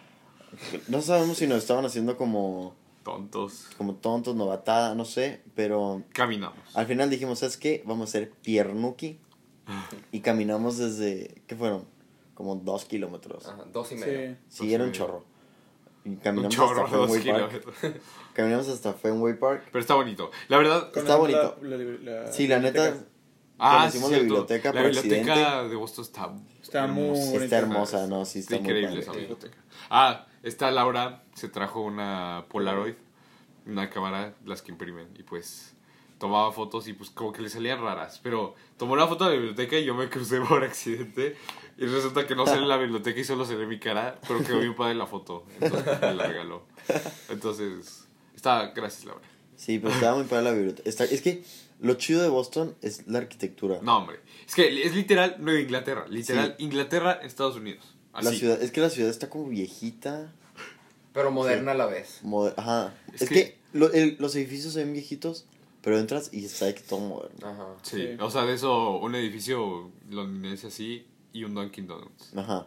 [0.88, 3.68] no sabemos si nos estaban haciendo como, Tontos.
[3.78, 6.59] como tontos, novatada, no sé, pero Caminamos.
[6.74, 7.83] al final dijimos, ¿sabes qué?
[7.87, 9.18] Vamos a hacer piernuki.
[10.11, 11.85] Y caminamos desde, ¿qué fueron?
[12.35, 13.46] Como dos kilómetros.
[13.46, 14.37] Ajá, dos y medio.
[14.48, 14.64] Sí.
[14.66, 15.24] Sí, era un chorro.
[16.04, 17.50] Y Un caminamos chorro, hasta dos Fenway Park.
[17.62, 18.02] kilómetros.
[18.35, 19.64] Caminamos hasta Fenway Park.
[19.70, 20.30] Pero está bonito.
[20.48, 20.90] La verdad.
[20.94, 21.56] Está bonito.
[21.62, 22.94] la- la- la Sí, la neta.
[23.59, 25.68] Ah, sí, la biblioteca La por biblioteca accidente.
[25.68, 26.35] de Boston está.
[26.70, 27.44] Está muy hermosa.
[27.44, 29.59] está hermosa, no, sí, está, Está muy increíble esa biblioteca.
[29.90, 32.94] Ah, esta Laura se trajo una Polaroid,
[33.66, 35.74] una cámara, las que imprimen, y pues
[36.18, 38.20] tomaba fotos y pues como que le salían raras.
[38.22, 41.35] Pero tomó una foto de la biblioteca y yo me crucé por accidente.
[41.76, 44.38] Y resulta que no sale en la biblioteca y solo se ve mi cara, pero
[44.44, 45.46] quedó bien padre la foto.
[45.61, 46.62] Entonces me la regaló.
[47.30, 48.06] Entonces,
[48.37, 49.26] está, gracias Laura.
[49.56, 50.88] Sí, pero estaba muy padre la biblioteca.
[50.88, 51.42] Está, es que
[51.80, 53.78] lo chido de Boston es la arquitectura.
[53.82, 54.20] No, hombre.
[54.46, 56.06] Es que es literal Nueva Inglaterra.
[56.08, 57.84] Literal Inglaterra, Estados Unidos.
[58.12, 58.24] Así.
[58.26, 60.32] La ciudad, es que la ciudad está como viejita.
[61.12, 62.20] Pero moderna a la vez.
[62.22, 62.94] moder- Ajá.
[63.14, 65.46] Es Es, que- que, lo- el- los edificios se ven viejitos,
[65.82, 67.46] pero entras y está que todo moderno.
[67.48, 67.66] Ajá.
[67.82, 67.96] Sí.
[67.96, 68.08] Sí.
[68.20, 72.36] O sea, de eso, un edificio londinense así y un Dunkin' Donuts.
[72.36, 72.66] Ajá,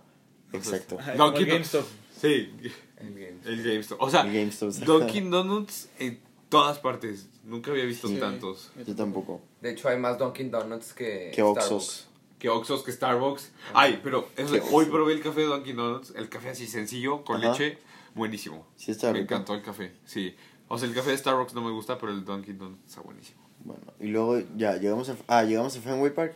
[0.52, 0.97] exacto.
[0.99, 1.86] Ay, No, como el GameStop.
[2.19, 2.49] Sí,
[2.97, 3.38] El game.
[3.45, 4.02] el GameStop.
[4.02, 4.71] O sea, El GameStop.
[4.73, 6.19] Dunkin' Donuts en
[6.54, 7.28] todas partes.
[7.44, 8.18] Nunca había visto Sí.
[8.18, 8.72] tantos.
[8.88, 9.42] Yo tampoco.
[9.62, 12.08] De hecho, hay más Dunkin' Donuts que, Que Oxxos.
[12.39, 13.52] Que Oxxos, que Starbucks.
[13.74, 16.13] Ay, pero eso, hoy probé el café de Dunkin' Donuts.
[16.16, 17.52] El café así sencillo, con Ajá.
[17.52, 17.78] leche.
[18.16, 18.66] Buenísimo.
[18.76, 19.34] Sí está Me rico.
[19.34, 20.36] encantó el café, sí.
[20.68, 23.42] O sea, el café de Starbucks no me gusta, pero el Dunkin' Donuts está buenísimo.
[23.66, 26.36] Bueno, y luego ya llegamos a, ah, llegamos a Fenway Park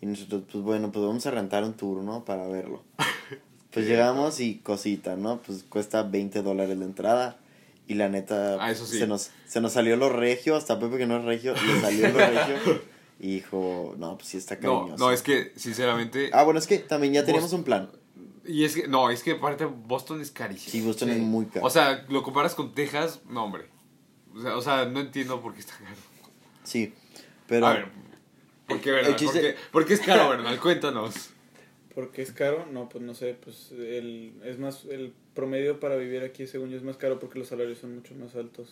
[0.00, 2.24] y nosotros, pues bueno, pues vamos a rentar un tour, ¿no?
[2.24, 2.82] Para verlo.
[3.72, 5.40] Pues llegamos y cosita, ¿no?
[5.40, 7.38] Pues cuesta 20 dólares la entrada
[7.92, 8.98] y la neta Ah, eso sí.
[8.98, 12.08] se, nos, se nos salió lo regio, hasta Pepe que no es regio, le salió
[12.08, 12.82] lo regio
[13.20, 14.96] y dijo, no, pues sí está cariñoso.
[14.98, 16.30] no, es que, sinceramente...
[16.32, 17.90] Ah, bueno, es que también ya teníamos un plan.
[18.44, 20.72] Y es que, no, es que aparte Boston es carísimo.
[20.72, 21.14] Sí, Boston Sí.
[21.14, 21.64] es muy caro.
[21.64, 23.66] O sea, lo comparas con Texas, no, hombre.
[24.34, 25.94] O sea, o sea, no entiendo por qué está caro.
[26.64, 26.92] sí,
[27.46, 27.66] pero...
[27.68, 27.86] A ver,
[28.66, 28.98] ¿por qué?
[29.00, 30.58] El chiste- ¿Por, qué, por qué es caro, Bernal?
[30.60, 31.30] Cuéntanos.
[31.94, 32.66] ¿Por qué es caro?
[32.72, 36.76] No, pues no sé, pues el, es más, el promedio para vivir aquí según yo
[36.76, 38.68] es más caro porque los salarios son mucho más altos.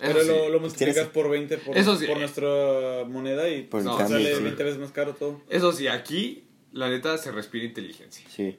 [0.00, 0.28] Eso Pero sí.
[0.28, 2.06] lo, lo multiplicas Tienes- por 20 por, Eso sí.
[2.06, 4.42] por nuestra moneda y pues, cambio, sale sí.
[4.42, 5.42] 20 veces más caro todo.
[5.50, 8.24] Eso sí, aquí, la neta, se respira inteligencia.
[8.30, 8.58] Sí.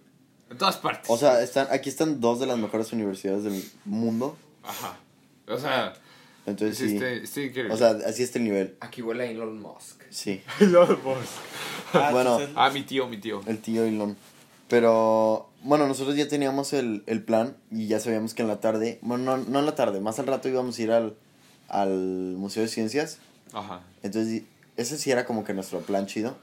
[0.52, 1.10] En todas partes.
[1.10, 4.38] O sea, están, aquí están dos de las mejores universidades del mundo.
[4.64, 5.00] Ajá.
[5.48, 5.94] O sea,
[6.50, 6.98] Entonces es sí.
[6.98, 7.72] este, este.
[7.72, 8.76] O sea, así está el nivel.
[8.80, 10.02] Aquí huele a Elon Musk.
[10.10, 10.42] Sí.
[10.60, 11.94] Elon Musk.
[11.94, 12.40] Ah, Bueno.
[12.56, 13.42] Ah, mi tío, mi tío.
[13.46, 14.16] El tío Elon.
[14.68, 19.00] Pero, bueno, nosotros ya teníamos el, el plan y ya sabíamos que en la tarde,
[19.02, 21.16] bueno, no, no en la tarde, más al rato íbamos a ir al,
[21.68, 21.90] al
[22.38, 23.18] Museo de Ciencias.
[23.52, 23.82] Ajá.
[24.04, 24.44] Entonces,
[24.78, 26.38] ese sí era como que nuestro plan chido.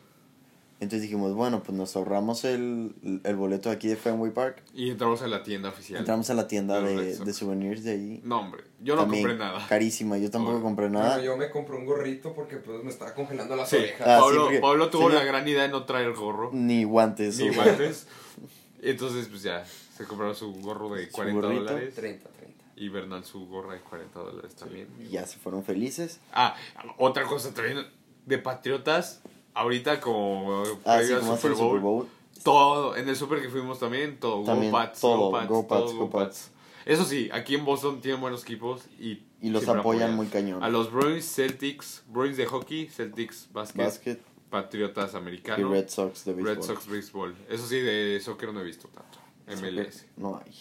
[0.79, 4.63] Entonces dijimos, bueno, pues nos ahorramos el, el boleto aquí de Fenway Park.
[4.75, 6.01] Y entramos a la tienda oficial.
[6.01, 8.21] Entramos a la tienda De de, souvenirs de ahí.
[8.25, 8.65] No, hombre.
[8.83, 9.67] Yo no También compré nada.
[9.69, 11.15] Carísima, yo tampoco compré nada.
[11.17, 13.77] Bueno, yo me compré un gorrito porque pues me estaba congelando las Sí.
[13.77, 14.07] orejas.
[14.07, 16.51] Ah, Pablo, Pablo tuvo señor- la gran idea de no traer gorro.
[16.53, 17.39] Ni guantes.
[17.39, 18.07] Ni guantes.
[18.83, 21.65] Entonces, pues ya, se compraron su gorro de Su 40 gorrito.
[21.65, 21.95] dólares.
[21.95, 22.65] 30, 30.
[22.77, 24.89] Y Bernal su gorra de 40 dólares también.
[25.01, 26.21] Y ya se fueron felices.
[26.35, 26.55] Ah,
[26.99, 27.87] otra cosa también
[28.27, 29.23] de Patriotas.
[29.57, 32.09] Ahorita como Ah, sí, como Super Bowl, Super Bowl.
[32.45, 35.67] Todo, en el Super que fuimos también, todo, También, Go Pats, todo, Go Pats, Go
[35.67, 36.51] Pats, todo Go Pats.
[36.85, 39.23] Eso sí, aquí en Boston tienen buenos equipos y...
[39.43, 40.63] Y los apoyan muy cañón.
[40.63, 44.19] A los Bruins, Celtics, Bruins de hockey, Celtics basket, Basket
[44.51, 46.55] Patriotas y americano, Red Sox de béisbol.
[46.57, 47.37] Red Sox béisbol.
[47.49, 49.19] Eso sí, de soccer no he visto tanto.
[49.49, 50.07] MLS.
[50.17, 50.53] No hay.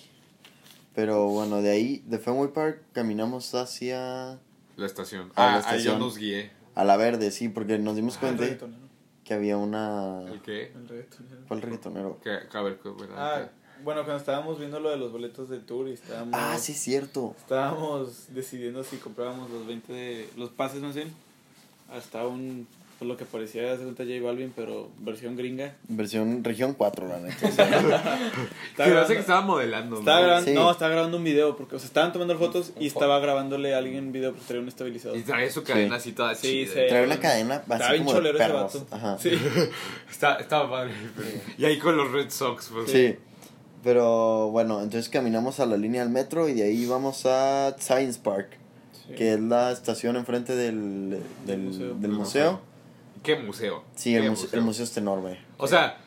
[0.95, 4.39] Pero bueno, de ahí, de Fenway Park, caminamos hacia...
[4.77, 5.31] La estación.
[5.36, 5.99] A la Ah, ahí yo estación.
[5.99, 6.51] nos guié.
[6.73, 8.67] A la verde, sí, porque nos dimos ah, cuenta.
[9.26, 10.22] Que había una...
[10.32, 10.72] ¿El qué?
[10.74, 11.42] El reggaetonero.
[11.48, 12.20] ¿Cuál reggaetonero?
[12.24, 13.50] Que, a ver, ¿qué- bueno, Ah,
[13.84, 16.34] bueno, cuando estábamos viendo lo de los boletos del tour y estábamos...
[16.34, 17.36] Ah, sí, es cierto.
[17.40, 21.12] Estábamos decidiendo si comprábamos los 20 de, los pases más bien.
[21.92, 25.75] Hasta un, por lo que parecía cuenta J Balvin, pero versión gringa.
[25.88, 27.47] Versión región 4, la neta.
[29.01, 30.25] Hace que estaba modelando, estaba ¿no?
[30.25, 30.55] grabando, Sí.
[30.55, 33.79] No, estaba grabando un video, porque o sea, estaban tomando fotos y estaba grabándole a
[33.79, 35.17] alguien video porque traía un estabilizador.
[35.17, 36.73] Y trae su cadena así toda Sí, chida.
[36.73, 36.79] sí.
[36.89, 38.73] Trae una cadena Estaba así bien como de cholero ese perros.
[38.89, 38.95] vato.
[38.95, 39.17] Ajá.
[39.19, 39.31] Sí.
[40.10, 40.91] Está, estaba padre.
[41.58, 42.69] Y ahí con los Red Sox.
[42.73, 42.91] Pues.
[42.91, 43.15] Sí.
[43.84, 48.19] Pero bueno, entonces caminamos a la línea del metro y de ahí vamos a Science
[48.23, 48.49] Park,
[49.08, 49.13] Sí.
[49.13, 51.88] que es la estación enfrente del, del, museo.
[51.89, 52.62] del Del museo.
[53.26, 53.84] ¿Qué museo?
[53.96, 55.40] Sí, ¿Qué el museo, el museo está enorme.
[55.58, 55.98] O sea,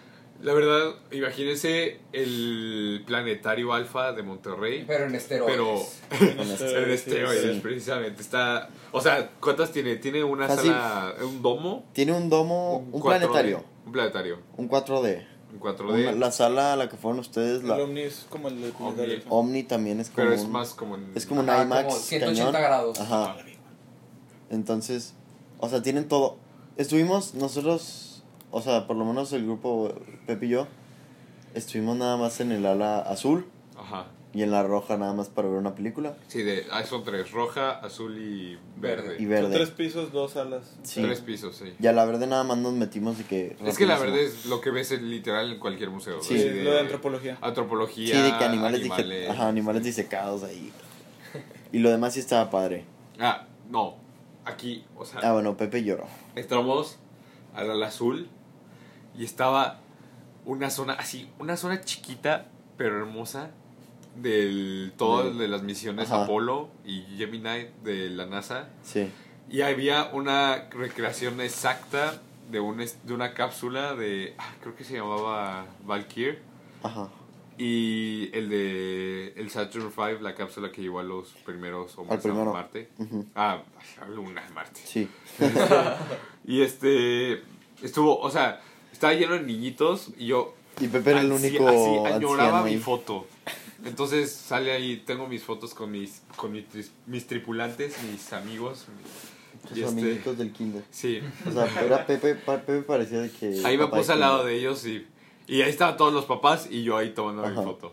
[0.40, 4.84] la verdad, imagínense el planetario alfa de Monterrey.
[4.86, 5.56] Pero en esteroides.
[6.10, 6.50] Pero en
[6.90, 7.60] esteroides, sí.
[7.60, 8.22] precisamente.
[8.22, 8.68] Está.
[8.92, 9.96] O sea, ¿cuántas tiene?
[9.96, 10.70] Tiene una Fácil.
[10.70, 11.14] sala.
[11.22, 11.84] Un domo.
[11.92, 14.38] Tiene un domo, un, 4D, planetario, Un planetario.
[14.56, 15.26] un 4D.
[15.52, 16.02] Un 4D.
[16.02, 18.72] Una- la sala a la que fueron ustedes, El la Omni es como el de
[18.78, 19.22] Omni.
[19.30, 21.10] Omni también es como pero es un- más como en.
[21.16, 22.62] es como un IMAX como 180 cañón.
[22.62, 23.00] grados.
[23.00, 23.36] Ajá.
[24.50, 25.14] Entonces,
[25.58, 26.36] o sea, tienen todo.
[26.78, 29.92] Estuvimos nosotros, o sea, por lo menos el grupo
[30.26, 30.66] Pepe y yo,
[31.54, 34.06] estuvimos nada más en el ala azul Ajá.
[34.32, 36.14] y en la roja nada más para ver una película.
[36.28, 39.16] Sí, de, ah, son tres: roja, azul y verde.
[39.16, 39.54] Y Son verde.
[39.56, 40.76] tres pisos, dos alas.
[40.84, 41.02] Sí.
[41.02, 41.74] Tres pisos, sí.
[41.80, 43.56] Y a la verde nada más nos metimos de que...
[43.64, 46.22] Es que la verdad es lo que ves en, literal en cualquier museo.
[46.22, 46.38] Sí.
[46.38, 47.38] Sí, lo de antropología.
[47.40, 48.14] Antropología.
[48.14, 49.30] Sí, de que animales, dije- animales.
[49.30, 50.72] ajá, animales disecados ahí.
[51.72, 52.84] Y lo demás sí estaba padre.
[53.18, 54.06] Ah, no.
[54.48, 56.06] Aquí, o sea, Ah, bueno, Pepe lloró.
[56.36, 56.98] entramos
[57.54, 58.28] al ala azul
[59.16, 59.80] y estaba
[60.44, 63.50] una zona así, una zona chiquita pero hermosa
[64.16, 66.24] del todo de las misiones Ajá.
[66.24, 69.08] Apolo y Gemini de la NASA Sí.
[69.50, 74.94] y había una recreación exacta de un de una cápsula de ah, creo que se
[74.94, 76.40] llamaba Valkyr
[76.82, 77.08] Ajá.
[77.58, 82.32] Y el de el Saturn V, la cápsula que llevó a los primeros hombres a
[82.32, 82.88] Marte.
[82.98, 83.26] Ujú.
[83.34, 83.62] Ah,
[84.00, 84.80] a Luna, Marte.
[84.84, 85.08] Sí.
[86.44, 87.42] Y este
[87.82, 92.14] estuvo, o sea, estaba lleno de niñitos y yo Y Pepe era el único así
[92.14, 93.26] añoraba mi foto.
[93.84, 96.64] Entonces sale ahí, tengo mis fotos con mis con mis,
[97.06, 98.86] mis tripulantes, mis amigos.
[99.70, 100.82] Los este, amiguitos del kinder.
[100.90, 103.60] sí, O sea, era Pepe, Pepe parecía de que...
[103.64, 105.04] ahí me puse al lado de ellos y
[105.48, 107.62] y ahí estaban todos los papás y yo ahí tomando mi Ajá.
[107.62, 107.90] foto.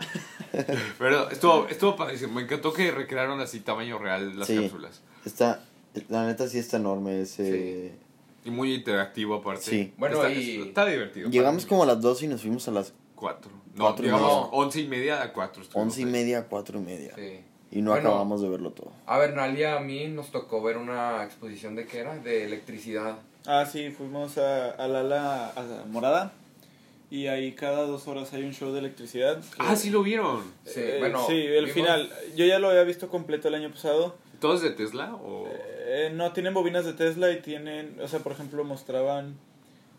[0.99, 4.55] Pero estuvo estuvo padrísimo, me encantó que recrearon así tamaño real las Sí.
[4.61, 5.01] cápsulas.
[5.25, 5.61] Está,
[6.09, 7.93] la neta sí está enorme ese...
[8.43, 9.63] Y muy interactivo aparte.
[9.63, 9.93] Sí.
[9.97, 11.29] Bueno, está, y- está divertido.
[11.29, 13.49] Llegamos como a las 12 y nos fuimos a las Cuatro.
[13.73, 14.49] No, Cuatro y llegamos media.
[14.51, 15.61] once y media a cuatro.
[15.63, 17.13] estuvimos 11 y media a 4 y media.
[17.15, 17.39] Sí.
[17.71, 18.09] Y no Bueno.
[18.09, 18.91] acabamos de verlo todo.
[19.05, 23.17] A Bernal y a mí nos tocó ver una exposición de qué era, de electricidad.
[23.47, 26.33] Ah, sí, fuimos a, a la a morada.
[27.11, 29.39] Y ahí cada dos horas hay un show de electricidad.
[29.39, 30.43] que- Ah, sí lo vieron.
[30.65, 31.23] Sí, Eh, bueno.
[31.27, 32.09] sí, el vimos- final.
[32.35, 34.15] Yo ya lo había visto completo el año pasado.
[34.39, 35.47] ¿Todos de Tesla o...?
[35.87, 39.35] Eh, no, tienen bobinas de Tesla y tienen, o sea, por ejemplo, mostraban,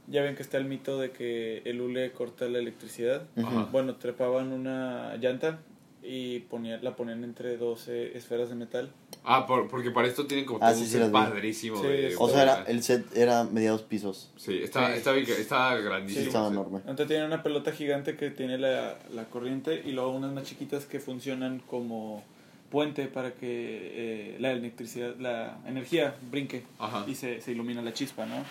[0.08, 3.22] ya ven que está el mito de que el hule corta la electricidad.
[3.36, 3.68] Ajá.
[3.72, 5.60] Bueno, trepaban una llanta
[6.08, 8.90] y ponía, la ponían entre dos eh, esferas de metal.
[9.24, 11.80] Ah, por- porque para esto tienen como Ah, todo sí, un sí set padrísimo.
[11.80, 14.30] Sí, de O sea, era, el set era mediados pisos.
[14.36, 16.22] Sí, está, bien- está grandísimo.
[16.22, 16.78] Sí, estaba enorme.
[16.80, 20.86] Entonces tienen una pelota gigante que tiene la, la corriente y luego unas más chiquitas
[20.86, 22.22] que funcionan como
[22.70, 27.04] puente para que eh, la electricidad, la energía brinque Ajá.
[27.08, 28.44] y se, se ilumina la chispa, ¿no?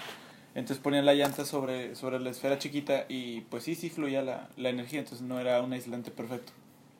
[0.55, 4.47] Entonces ponían la llanta sobre, sobre la esfera chiquita y pues sí, sí fluía la,
[4.55, 6.53] la energía, entonces no era un aislante perfecto.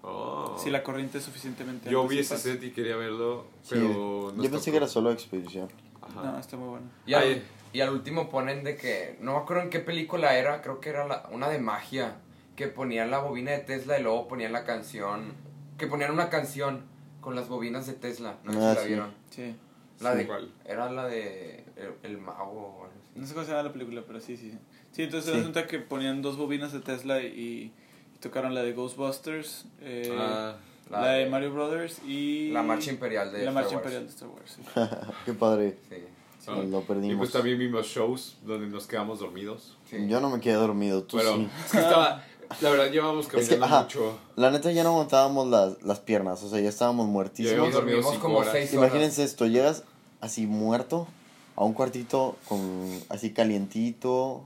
[0.07, 0.55] Oh.
[0.57, 3.69] Si la corriente es suficientemente Yo vi sí ese set y quería verlo, Sí.
[3.75, 4.33] pero...
[4.41, 5.67] Yo pensé que era solo expedición.
[6.01, 6.21] Ajá.
[6.31, 6.85] No, está muy bueno.
[7.07, 7.41] Y al,
[7.73, 10.89] y al último ponen de que, no me acuerdo en qué película era, creo que
[10.89, 12.17] era la- una de magia,
[12.55, 15.33] que ponían la bobina de Tesla y luego ponían la canción,
[15.77, 16.83] que ponían una canción
[17.19, 18.87] con las bobinas de Tesla, no sé Ah, si la sí.
[18.87, 19.13] vieron.
[19.31, 19.55] Sí.
[20.01, 20.17] La Sí.
[20.19, 20.51] de, ¿Cuál?
[20.65, 22.87] era la de El, el Mago.
[23.15, 24.51] No sé cómo se llama la película, pero sí, sí.
[24.51, 24.57] Sí,
[24.91, 25.37] Sí, entonces Sí.
[25.37, 27.73] resulta que ponían dos bobinas de Tesla y, y
[28.25, 30.55] tocaron la de Ghostbusters, eh, Ah,
[30.89, 32.49] la, la de de- Mario Brothers y...
[32.51, 33.85] La marcha imperial de La Star marcha Wars.
[33.85, 34.61] imperial de Star Wars, sí.
[35.25, 35.77] Qué padre.
[35.89, 35.95] Sí,
[36.47, 36.55] ah.
[36.57, 37.17] Nos lo Y perdimos.
[37.17, 39.75] pues también vimos shows donde nos quedamos dormidos.
[39.89, 40.07] sí.
[40.07, 41.49] Yo no me quedé dormido, tú Pero sí.
[41.65, 42.23] es que estaba...
[42.61, 44.19] La verdad, llevamos Es caminando que, ajá, mucho.
[44.35, 47.73] la neta ya no aguantábamos las, las piernas, o sea, ya estábamos Ya muertísimos.
[47.73, 48.51] dormido dormimos como horas.
[48.51, 48.83] seis horas.
[48.91, 49.83] Imagínense esto, llegas
[50.21, 51.07] así muerto
[51.55, 52.59] a un cuartito con
[53.09, 54.43] así calientito,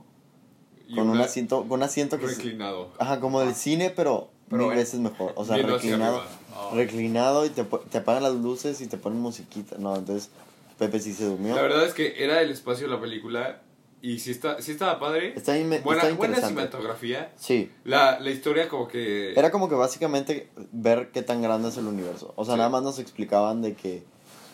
[0.94, 2.90] Con un asiento, con un asiento que es, reclinado.
[2.98, 6.22] ajá, como del cine, pero, Pero mil veces mejor, o sea, reclinado.
[6.54, 6.70] Ah.
[6.74, 10.30] reclinado y te, te apagan las luces y te ponen musiquita, no, entonces
[10.78, 11.54] Pepe sí se durmió.
[11.54, 13.62] La verdad es que era el espacio de la película
[14.02, 15.34] y sí, está, sí estaba padre.
[15.36, 17.32] Está, buena, está buena cinematografía.
[17.36, 19.32] Sí, La, la historia como que...
[19.34, 22.58] era como que básicamente ver qué tan grande es el universo, o sea, Sí.
[22.58, 24.02] nada más nos explicaban de que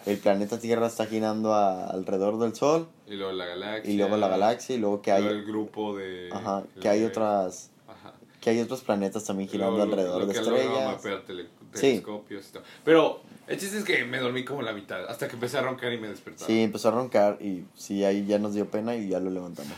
[0.07, 3.93] el planeta Tierra está girando a- alrededor del Sol Y luego la galaxia.
[3.93, 6.29] y luego la galaxia y luego que hay, luego el grupo de...
[6.33, 8.15] ajá, que hay de- otras Ajá.
[8.41, 10.97] que hay otros planetas también girando Luego alrededor lo de estrellas.
[10.97, 11.81] mapear tele- Sí.
[11.81, 12.63] telescopios y todo.
[12.85, 15.93] Pero el chiste es que me dormí como la mitad, hasta que empecé a roncar
[15.93, 16.47] y me despertaba.
[16.47, 19.75] Sí, empezó a roncar y sí, ahí ya nos dio pena y ya lo levantamos.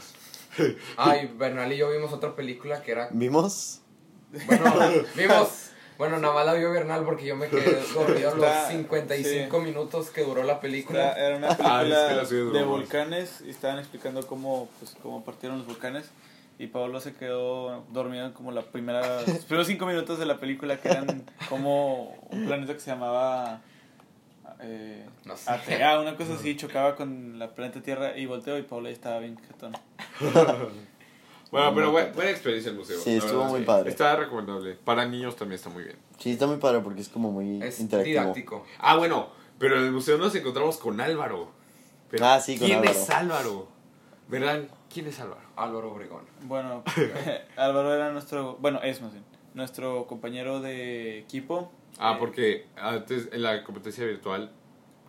[0.97, 3.81] Ay, Bernal y yo vimos otra película que era ¿Vimos?
[4.47, 4.65] Bueno,
[5.17, 5.68] vimos.
[5.99, 9.63] Bueno, nada más la vio Bernal porque yo me quedé dormido los Está- 55 sí.
[9.65, 11.13] minutos que duró la película.
[11.13, 15.59] era una Ah, es película que de volcanes y estaban explicando cómo, pues, cómo partieron
[15.59, 16.09] los volcanes.
[16.61, 20.39] Y Pablo se quedó dormido en como la primera, los primeros cinco minutos de la
[20.39, 23.61] película que eran como un planeta que se llamaba
[24.61, 25.51] eh, No sé.
[25.51, 29.19] ATA, una cosa así, chocaba con la planeta Tierra y volteó y Pablo ya estaba
[29.21, 29.73] bien jetón.
[31.51, 32.99] Bueno, pero buena, buena experiencia el museo.
[33.01, 33.91] Sí, estuvo verdad, muy padre.
[33.91, 34.75] Está recomendable.
[34.85, 35.97] Para niños también está muy bien.
[36.19, 38.21] Sí, está muy padre porque es como muy Es interactivo.
[38.21, 38.67] didáctico.
[38.79, 41.51] Ah, bueno, pero en el museo nos encontramos con Álvaro.
[42.11, 42.99] Pero, Ah, sí, con ¿Quién Álvaro.
[42.99, 43.69] es Álvaro?
[44.29, 44.65] ¿Verdad?
[44.93, 45.41] ¿Quién es Álvaro?
[45.57, 46.23] Álvaro Obregón.
[46.43, 46.83] Bueno,
[47.57, 51.71] Álvaro era nuestro, bueno, es más bien, nuestro compañero de equipo.
[51.99, 54.51] Ah, Eh, porque antes en la competencia virtual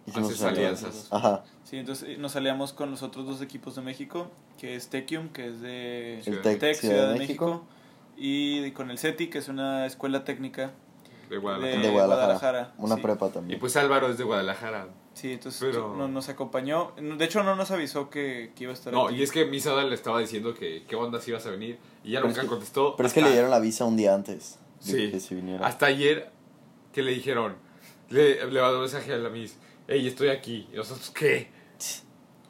[0.09, 1.07] Hicimos haces alianzas.
[1.11, 1.43] Ajá.
[1.63, 5.29] Sí, entonces eh, nos salíamos con los otros dos equipos de México, que es Techium,
[5.29, 7.63] que es de Ciudad Tec, Tec, Ciudad de México,
[8.17, 10.71] y con el CETI, que es una escuela técnica
[11.29, 11.81] de Guadalajara.
[11.81, 12.25] De Guadalajara.
[12.25, 13.01] Guadalajara, Una sí.
[13.01, 13.59] prepa Y también.
[13.59, 14.87] pues Álvaro es de Guadalajara.
[15.13, 16.93] Sí, entonces Pero- no, nos acompañó.
[16.97, 19.15] De hecho, no nos avisó que, que iba a estar No, aquí.
[19.17, 21.77] y es que Misada le estaba diciendo que qué onda si ibas a venir.
[22.03, 22.95] Y ya Pero nunca es que- contestó.
[22.95, 25.11] Pero es que hasta- le dieron la visa un día antes de Sí.
[25.11, 25.65] que se viniera.
[25.67, 26.31] Hasta ayer
[26.93, 27.55] que le dijeron,
[28.09, 29.57] le, le mandó un mensaje a la Miss,
[29.89, 30.67] hey, estoy aquí.
[30.71, 31.49] Y nosotros, ¿qué?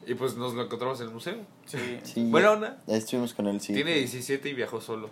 [0.06, 1.36] Y pues nos lo encontramos en el museo.
[1.66, 1.78] Sí.
[2.04, 2.82] Sí, Buena onda.
[2.88, 3.74] Ahí estuvimos con él, sí.
[3.74, 5.10] Tiene 17 y viajó solo.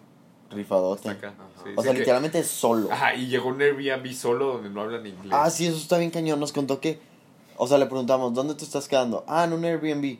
[0.50, 1.10] rifadote.
[1.10, 1.34] Está acá.
[1.62, 2.90] Sí, O sí sea, que- literalmente solo.
[2.90, 5.30] Ajá, y llegó un Airbnb solo donde no hablan inglés.
[5.30, 6.40] Ah, sí, eso está bien cañón.
[6.40, 6.98] Nos contó que.
[7.58, 9.24] O sea, le preguntamos, ¿dónde te estás quedando?
[9.28, 10.18] Ah, en un Airbnb.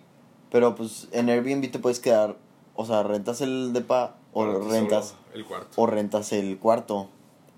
[0.51, 2.37] Pero pues en Airbnb te puedes quedar.
[2.75, 5.15] O sea, rentas el depa o rentas.
[5.35, 5.69] El cuarto.
[5.81, 7.09] O rentas el cuarto.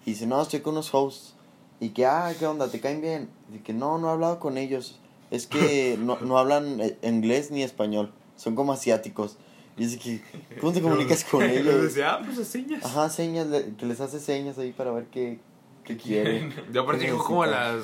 [0.06, 1.34] Y dice, no, estoy con unos hosts.
[1.80, 2.68] Y que, ah, ¿qué onda?
[2.70, 3.28] ¿Te caen bien?
[3.54, 4.98] Y que, no, no he hablado con ellos.
[5.30, 8.12] Es que no, no hablan eh, inglés ni español.
[8.36, 9.36] Son como asiáticos.
[9.76, 10.22] Y dice que,
[10.60, 11.82] ¿cómo te comunicas con Yo ellos?
[11.82, 12.84] decía, ah, pues a señas.
[12.84, 15.40] Ajá, señas, le- que les hace señas ahí para ver qué,
[15.84, 16.52] qué quieren.
[16.72, 17.80] Yo aparte ¿Qué llegó como a las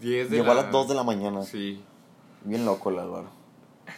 [0.00, 0.60] 10 de Llegó la...
[0.60, 1.42] a las 2 de la mañana.
[1.42, 1.82] Sí.
[2.44, 3.30] Bien loco el Álvaro.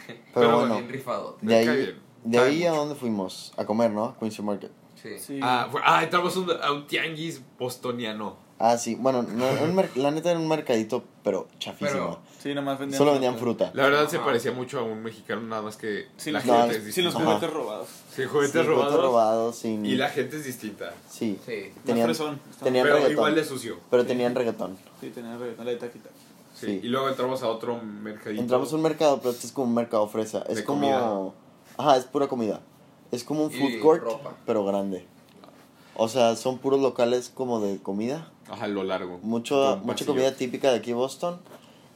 [0.06, 1.36] Pero, Pero bueno, Bien rifado.
[1.42, 1.98] de ahí, bien.
[2.24, 3.52] de ahí a dónde fuimos?
[3.58, 4.16] A comer, ¿no?
[4.18, 4.70] Quincy Market.
[5.02, 5.18] Sí.
[5.18, 5.40] Sí.
[5.42, 8.36] Ah, fue- ah, entramos un- a un tianguis bostoniano.
[8.60, 11.90] Ah, sí, bueno, no, un la neta era un mercadito, pero chafísimo.
[11.90, 13.70] Pero- Sí, nomás vendían Solo vendían fruta.
[13.74, 14.26] La verdad se Ajá.
[14.26, 17.14] parecía mucho a un mexicano, nada más que Sin la gente juguetes, es sin los
[17.14, 17.18] distinta.
[17.18, 17.46] Ajá.
[17.48, 17.88] juguetes robados.
[18.14, 18.94] Sí, juguetes Sí, robados.
[19.00, 19.84] robados, sin...
[19.84, 20.92] Y la gente es distinta.
[21.10, 21.72] Sí, Sí.
[21.84, 22.18] tenían, Más
[22.62, 23.12] tenían Pero reggaetón.
[23.12, 23.78] igual de sucio.
[23.90, 24.08] pero Sí.
[24.08, 24.76] tenían reggaetón.
[25.00, 26.10] Sí, tenía reggaetón, la de taquita.
[26.54, 26.66] Sí.
[26.66, 26.80] Sí.
[26.84, 28.40] Y luego entramos a otro mercadito.
[28.40, 30.44] Entramos a un mercado, pero este es como un mercado fresa.
[30.48, 30.80] Es De como...
[30.80, 31.32] comida.
[31.76, 32.60] Ajá, es pura comida.
[33.10, 34.32] Es como un Y food court, ropa.
[34.46, 35.06] pero grande.
[35.98, 38.30] O sea, son puros locales como de comida.
[38.48, 39.18] Ajá, lo largo.
[39.22, 40.06] Mucho, mucha pasillo.
[40.12, 41.38] comida típica de aquí Boston.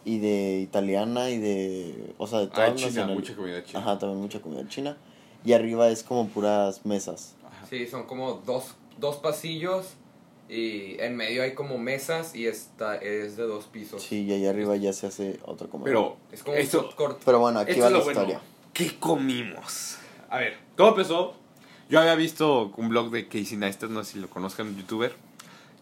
[0.04, 2.12] Y de italiana y de...
[2.18, 3.78] O sea, de Ah, todas China, nacional- mucha comida china.
[3.78, 4.96] Ajá, también mucha comida china.
[5.44, 7.36] Y arriba es como puras mesas.
[7.70, 9.86] Sí, son como dos, dos pasillos
[10.48, 14.02] y en medio hay como mesas y esta es de dos pisos.
[14.02, 15.84] Sí, y allá arriba ya se hace otra comida.
[15.86, 17.16] Pero, Es como esto, un.
[17.24, 18.20] Pero bueno, aquí va la lo bueno.
[18.22, 18.40] historia.
[18.74, 19.98] ¿Qué comimos?
[20.28, 21.34] A ver, todo empezó.
[21.92, 25.14] Yo había visto un blog de Casey Neistat, no sé si lo conozcan, un youtuber,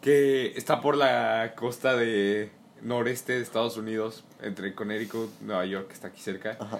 [0.01, 2.51] que está por la costa de
[2.83, 6.79] noreste de Estados Unidos, entre Connecticut, Nueva York, que está aquí cerca, Ajá.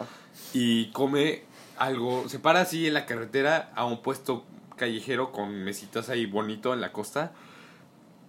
[0.53, 1.45] y come
[1.79, 4.43] algo, se para así en la carretera a un puesto
[4.75, 7.31] callejero con mesitas ahí bonito en la costa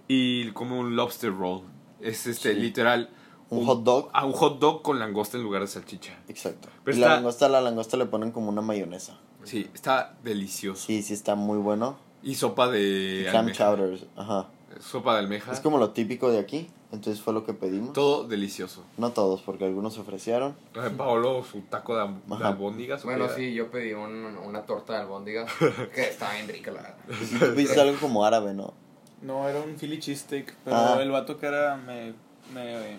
[0.07, 1.63] y come un lobster roll.
[1.99, 2.59] Es este, Sí.
[2.59, 3.09] literal.
[3.49, 4.09] Un hot dog.
[4.13, 6.13] Ah, un hot dog con langosta en lugar de salchicha.
[6.27, 6.69] Exacto.
[6.83, 9.17] Pero y la langosta, la langosta le ponen como una mayonesa.
[9.43, 10.85] Sí, está delicioso.
[10.85, 11.97] Sí, sí está muy bueno.
[12.23, 14.47] Y sopa de Clam chowders, ajá.
[14.79, 15.51] Sopa de almeja.
[15.51, 17.93] Es como lo típico de aquí, entonces fue lo que pedimos.
[17.93, 18.83] Todo delicioso.
[18.97, 20.55] No todos, porque algunos se ofrecieron.
[20.97, 23.03] Paolo, su taco de, de albóndigas.
[23.03, 25.51] ¿o Bueno, sí, yo pedí un- una torta de albóndigas
[25.95, 26.97] que estaba bien rica, la verdad.
[27.55, 28.73] Pediste algo como árabe, ¿no?
[29.21, 30.97] No, era un Philly cheesesteak, pero Ah.
[31.01, 32.13] el vato que era me,
[32.53, 32.97] me,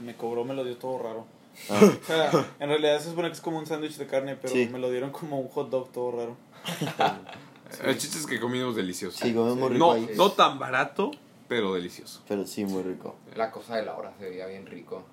[0.00, 1.24] me cobró, me lo dio todo raro.
[1.70, 4.52] Ah, O sea, en realidad se supone que es como un sándwich de carne, pero
[4.52, 4.68] Sí.
[4.72, 6.36] me lo dieron como un hot dog todo raro.
[7.84, 9.16] El chiste es que comimos delicioso.
[9.22, 10.08] sí, comimos muy rico no, ahí.
[10.16, 11.10] no tan barato,
[11.48, 12.22] pero delicioso.
[12.28, 13.16] Pero sí, muy rico.
[13.34, 15.04] La cosa de Laura se veía bien rico.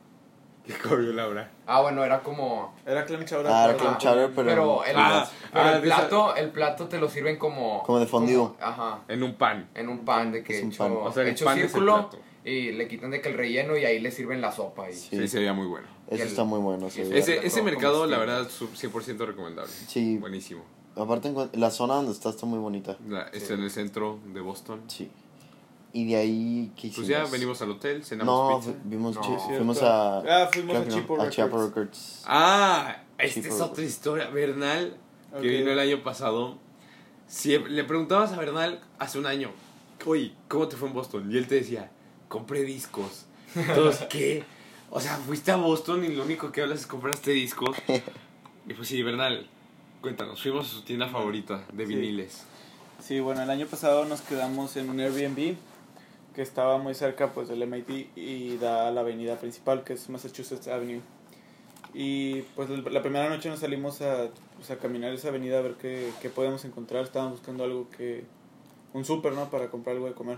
[0.68, 1.50] ¿Qué comió Laura?
[1.66, 2.76] Ah, bueno, era como...
[2.86, 3.48] Era clam chowder.
[3.52, 4.48] Ah, era pero- clam chowder, pero...
[4.50, 7.82] Pero el, Ah, pero ah, el plato, el plato te lo sirven como...
[7.84, 8.36] Como de fondue.
[8.36, 9.00] como- ajá.
[9.08, 9.68] En un pan.
[9.74, 10.98] En un pan de que Es un hecho, pan.
[11.02, 12.20] O sea, el hecho pan es el círculo plato.
[12.46, 14.90] Y le quitan de que el relleno y ahí le sirven la sopa.
[14.90, 15.10] Y, Sí.
[15.18, 15.88] Sí, sería muy bueno.
[16.10, 16.90] Eso el- está muy bueno.
[16.90, 17.02] sí.
[17.02, 19.72] Ese, ese mercado, la verdad, su- 100% recomendable.
[19.88, 20.18] Sí.
[20.18, 20.64] Buenísimo.
[20.96, 22.98] Aparte, la zona donde está está muy bonita.
[23.08, 23.54] La- Está Sí.
[23.54, 24.82] en el centro de Boston.
[24.88, 25.10] Sí.
[25.94, 27.08] Y de ahí, ¿qué Pues hicimos?
[27.10, 28.80] ya venimos al hotel, cenamos No, pizza.
[28.86, 29.22] vimos, No.
[29.22, 30.18] chi- fuimos a...
[30.20, 31.66] Ah, fuimos a no, Chipo a Records.
[31.66, 32.24] Records.
[32.28, 34.30] Ah, esta es otra historia.
[34.30, 34.96] Bernal,
[35.34, 35.42] Ok.
[35.42, 36.58] que vino el año pasado,
[37.28, 39.52] siempre, le preguntabas a Bernal hace un año,
[40.06, 41.32] oye, ¿cómo te fue en Boston?
[41.32, 41.90] Y él te decía,
[42.30, 43.26] compré discos.
[43.56, 44.44] Entonces, ¿qué?
[44.90, 47.76] O sea, fuiste a Boston y lo único que hablas es compraste discos.
[48.68, 49.48] Y pues sí, Bernal,
[50.02, 51.94] cuéntanos, fuimos a su tienda favorita de Sí.
[51.96, 52.44] viniles.
[53.04, 55.56] Sí, bueno, el año pasado nos quedamos en un Airbnb
[56.36, 60.10] que estaba muy cerca pues del MIT y da a la avenida principal que es
[60.10, 61.02] Massachusetts Avenue.
[61.94, 65.62] Y pues la la primera noche nos salimos a, pues, a caminar esa avenida a
[65.62, 67.04] ver qué, qué podíamos encontrar.
[67.04, 68.26] Estábamos buscando algo que...
[68.94, 69.50] un súper, ¿no?
[69.50, 70.38] Para comprar algo de comer.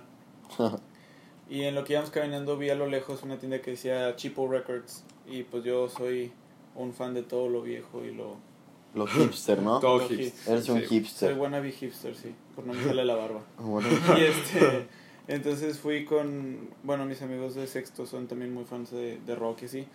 [1.52, 4.48] Y en lo que íbamos caminando vi a lo lejos una tienda que decía Chipo
[4.48, 5.04] Records.
[5.28, 6.32] Y pues yo soy
[6.76, 8.38] un fan de todo lo viejo y lo...
[8.96, 9.80] Lo hipster, ¿no?
[9.82, 10.54] Todo Lo hipster.
[10.54, 10.86] Eres un Sí.
[10.88, 11.38] Soy hipster.
[11.38, 12.34] wannabe hipster, sí.
[12.56, 13.42] Por no me sale la barba.
[13.60, 14.88] Bueno, Y este,
[15.28, 19.64] entonces fui con, bueno, mis amigos de sexto son también muy fans de, de rock
[19.64, 19.88] y así.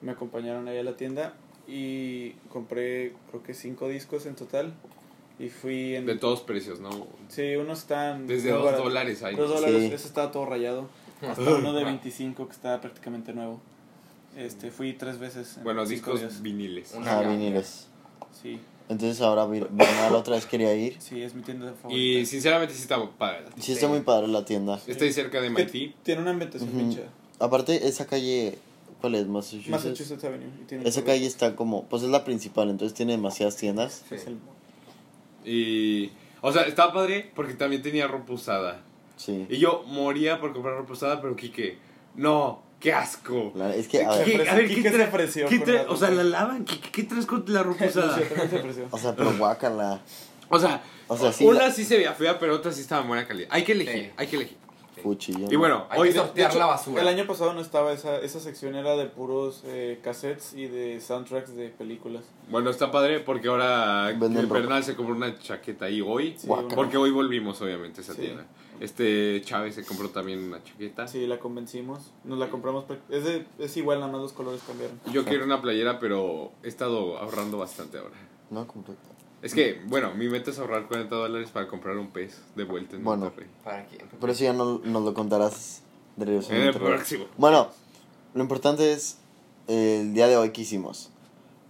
[0.00, 1.34] Me acompañaron ahí a la tienda
[1.68, 4.72] y compré creo que cinco discos en total.
[5.38, 6.06] Y fui en...
[6.06, 6.90] De todos precios, ¿no?
[7.28, 8.26] Sí, unos están...
[8.26, 8.84] Desde dos baratos.
[8.86, 9.34] dólares ahí.
[9.34, 9.94] Dos dólares, Sí.
[9.94, 10.88] ese estaba todo rayado.
[11.28, 13.60] Hasta uno de 25 que estaba prácticamente nuevo.
[14.36, 15.56] Este, fui tres veces.
[15.58, 16.40] en Bueno, discos días.
[16.42, 16.94] viniles.
[16.94, 17.86] Una ah, viniles.
[18.40, 18.58] Sí,
[18.88, 20.96] Entonces ahora Bernal otra vez quería ir.
[21.00, 22.00] sí, es mi tienda favorita.
[22.00, 23.44] Y sinceramente sí está padre.
[23.58, 24.80] Sí está muy padre la tienda.
[24.86, 25.96] Está ahí cerca de MIT.
[26.02, 26.78] Tiene una ambientación Ujú.
[26.78, 27.08] bien chida.
[27.38, 28.58] Aparte, esa calle...
[29.00, 29.26] ¿Cuál es?
[29.26, 29.68] Massachusetts.
[29.70, 30.48] Massachusetts Avenue.
[30.62, 31.84] y tiene Esa calle está como...
[31.84, 34.04] Pues es la principal, entonces tiene demasiadas tiendas.
[34.08, 34.16] Sí.
[35.44, 38.80] Y O sea, estaba padre porque también tenía ropa usada.
[39.24, 39.46] Sí.
[39.48, 41.78] Y yo moría por comprar ropa usada, pero Kike,
[42.16, 43.52] no, qué asco.
[43.54, 45.68] La- es que, a ¿Qué- ver, a ver, Quique ¿qué se tra- ofreció qué con
[45.68, 46.64] tra- la O sea, la lavan.
[46.64, 48.16] ¿Qué, qué, traes con la ropa usada?
[48.18, 50.00] Se o sea, pero guácala.
[50.48, 53.02] O sea, O sea, sí, una la- sí se veía fea, pero otra sí estaba
[53.02, 53.48] en buena calidad.
[53.52, 54.10] Hay que elegir, Sí.
[54.16, 54.56] hay que elegir.
[55.02, 55.32] Fuchi.
[55.32, 55.58] Y no.
[55.58, 57.00] bueno, Hay hoy que sortear hecho- la basura.
[57.02, 61.00] El año pasado no estaba esa, esa sección, era de puros eh, cassettes y de
[61.00, 62.24] soundtracks de películas.
[62.50, 64.54] Bueno, está padre porque ahora Venden ropa.
[64.60, 66.34] Bernal se compró una chaqueta ahí hoy.
[66.38, 66.46] Sí.
[66.74, 68.20] Porque hoy volvimos, obviamente, a esa Sí.
[68.20, 68.44] tienda.
[68.82, 71.06] Este Chávez se compró también una chaqueta.
[71.06, 72.10] Sí, la convencimos.
[72.24, 72.84] Nos la compramos.
[73.10, 74.98] Es, de- es igual, nada más los colores cambiaron.
[75.12, 78.16] Yo quiero una playera, pero he estado ahorrando bastante ahora.
[78.50, 79.00] No, completo.
[79.40, 82.96] Es que, bueno, mi meta es ahorrar 40 dólares para comprar un pez de vuelta
[82.96, 83.24] en Bueno.
[83.26, 83.48] Monterrey.
[83.62, 84.02] ¿Para quién?
[84.20, 85.82] Pero eso ya no, nos lo contarás
[86.16, 86.50] de regreso.
[86.52, 86.88] En el Monterrey.
[86.96, 87.24] próximo.
[87.38, 87.68] Bueno,
[88.34, 89.18] lo importante es
[89.68, 91.10] el día de hoy que hicimos.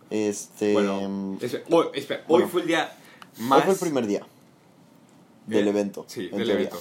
[0.08, 0.72] Este.
[0.72, 2.90] Bueno, hoy espera, hoy, espera, hoy fue el día
[3.38, 3.64] más...
[3.64, 4.26] fue el primer día
[5.46, 6.04] del Eh, evento.
[6.08, 6.54] Sí, del teoría.
[6.54, 6.78] evento.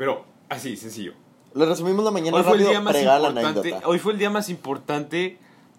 [0.00, 1.12] Pero, así, sencillo.
[1.52, 3.74] Le resumimos la mañana Hoy fue el día más importante.
[3.84, 5.36] Hoy fue el día más importante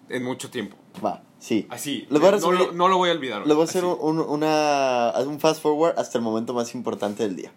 [0.08, 0.76] en mucho tiempo.
[1.04, 1.66] Va, sí.
[1.70, 2.06] Así.
[2.08, 3.44] Les voy a no, resumir- lo, no lo voy a olvidar.
[3.44, 7.24] Le voy a hacer un, un- una, un fast forward hasta el momento más importante
[7.24, 7.50] del día.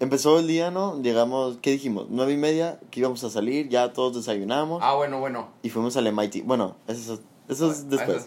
[0.00, 1.00] Empezó el día, ¿no?
[1.00, 2.06] Llegamos, ¿qué dijimos?
[2.10, 5.50] Nueve y media, que íbamos a salir, ya todos desayunamos Ah, bueno, bueno.
[5.62, 6.42] y fuimos al MIT.
[6.44, 8.26] Bueno, eso, es- eso es después.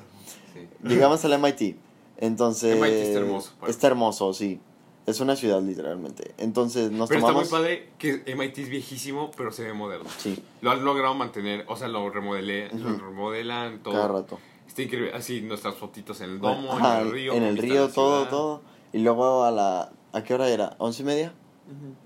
[0.54, 0.66] Sí.
[0.88, 1.76] Llegamos al MIT.
[2.20, 2.80] Entonces.
[2.80, 4.62] MIT está hermoso, Está hermoso, sí.
[5.06, 6.34] Es una ciudad, literalmente.
[6.38, 7.44] Entonces nos Pero tomamos.
[7.44, 10.10] está muy padre que MIT es viejísimo, pero se ve moderno.
[10.18, 13.94] Sí, Lo han logrado mantener, o sea, lo remodelé, lo remodelan, todo.
[13.96, 14.40] cada rato.
[14.68, 15.12] Está increíble.
[15.14, 17.34] Así nuestras fotitos en el domo, Ajá, en el río.
[17.34, 18.30] en el río, todo, ciudad.
[18.30, 18.62] todo.
[18.94, 19.92] Y luego a la.
[20.14, 20.76] ¿A qué hora era?
[20.80, 21.34] ¿Once y media?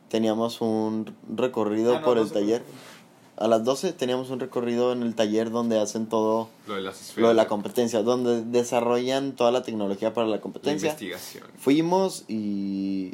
[0.09, 2.63] Teníamos un recorrido Ah, no, por no el taller.
[3.37, 6.99] A las 12 teníamos un recorrido en el taller donde hacen todo Lo de las
[6.99, 7.21] esferas.
[7.21, 10.87] lo de la competencia, donde desarrollan toda la tecnología para la La competencia.
[10.89, 11.43] investigación.
[11.57, 13.13] Fuimos y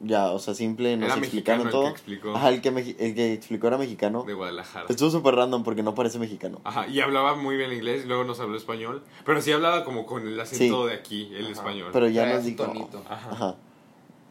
[0.00, 1.82] ya, o sea, simple, nos Era explicaron mexicano el todo.
[1.84, 2.36] que explicó.
[2.36, 4.24] Ajá, el que, meji- el que explicó era mexicano.
[4.24, 4.84] De Guadalajara.
[4.90, 6.60] Estuvo súper random porque no parece mexicano.
[6.64, 9.02] Ajá, y hablaba muy bien inglés, y luego nos habló español.
[9.24, 10.88] Pero sí hablaba como con el acento Sí.
[10.90, 11.52] de aquí, el Ajá.
[11.52, 11.88] español.
[11.90, 12.64] Pero ya nos dijo.
[12.64, 13.02] tonito.
[13.08, 13.30] Ajá.
[13.30, 13.56] Ajá.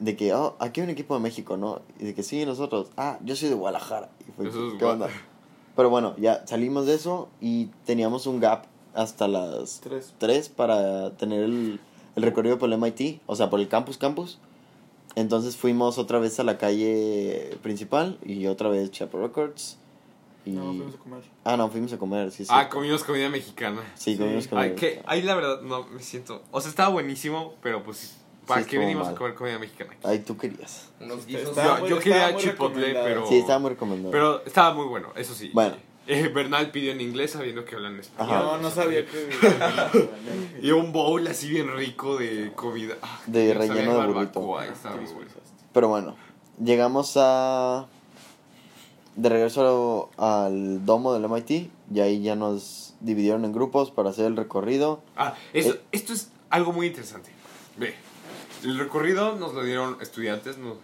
[0.04, 1.82] De que, oh, aquí hay un equipo de México, ¿no?
[1.98, 2.88] Y de que sí, nosotros.
[2.98, 4.10] Ah, yo soy de Guadalajara.
[4.28, 5.08] Y fue, Eso es ¿qué onda?
[5.78, 10.14] Pero bueno, ya salimos de eso y teníamos un gap hasta las Tres.
[10.18, 11.80] 3 para tener el,
[12.18, 14.40] el recorrido por el MIT, o sea, por el campus campus.
[15.16, 19.78] Entonces fuimos otra vez a la calle principal y otra vez Chapo Records.
[20.46, 20.52] Y...
[20.52, 21.22] No, fuimos a comer.
[21.46, 22.52] Ah, no, fuimos a comer, sí, sí.
[22.54, 23.82] Ah, comimos comida mexicana.
[23.96, 24.50] Sí, comimos Sí.
[24.50, 24.66] comida.
[24.66, 26.42] Ay, que ahí la verdad no me siento.
[26.52, 28.18] O sea, estaba buenísimo, pero pues.
[28.48, 29.16] ¿Para Sí, qué venimos mal.
[29.16, 29.94] a comer comida mexicana?
[30.04, 30.90] Ay, tú querías.
[31.00, 31.50] Unos Está- guisos.
[31.50, 34.12] estaba Yo- muy- yo estaba quería chipotle, pero- Sí, estaba muy recomendado.
[34.12, 35.50] Pero estaba muy bueno, eso sí.
[35.54, 35.76] Bueno.
[36.06, 38.36] Eh, Bernal pidió en inglés sabiendo que hablan español.
[38.36, 38.44] Ajá.
[38.44, 39.30] No, no sabía que.
[40.62, 42.96] Y un bowl así bien rico de comida.
[43.02, 44.60] Ah, De relleno de burrito.
[44.62, 45.30] estaba muy bueno.
[45.72, 46.16] Pero bueno,
[46.62, 47.88] llegamos a...
[49.16, 54.26] De regreso al domo del MIT y ahí ya nos dividieron en grupos para hacer
[54.26, 55.02] el recorrido.
[55.16, 55.82] Ah, eso- Eh.
[55.92, 57.30] esto es algo muy interesante.
[57.78, 57.94] Ve,
[58.64, 60.78] el recorrido nos lo dieron estudiantes, nos-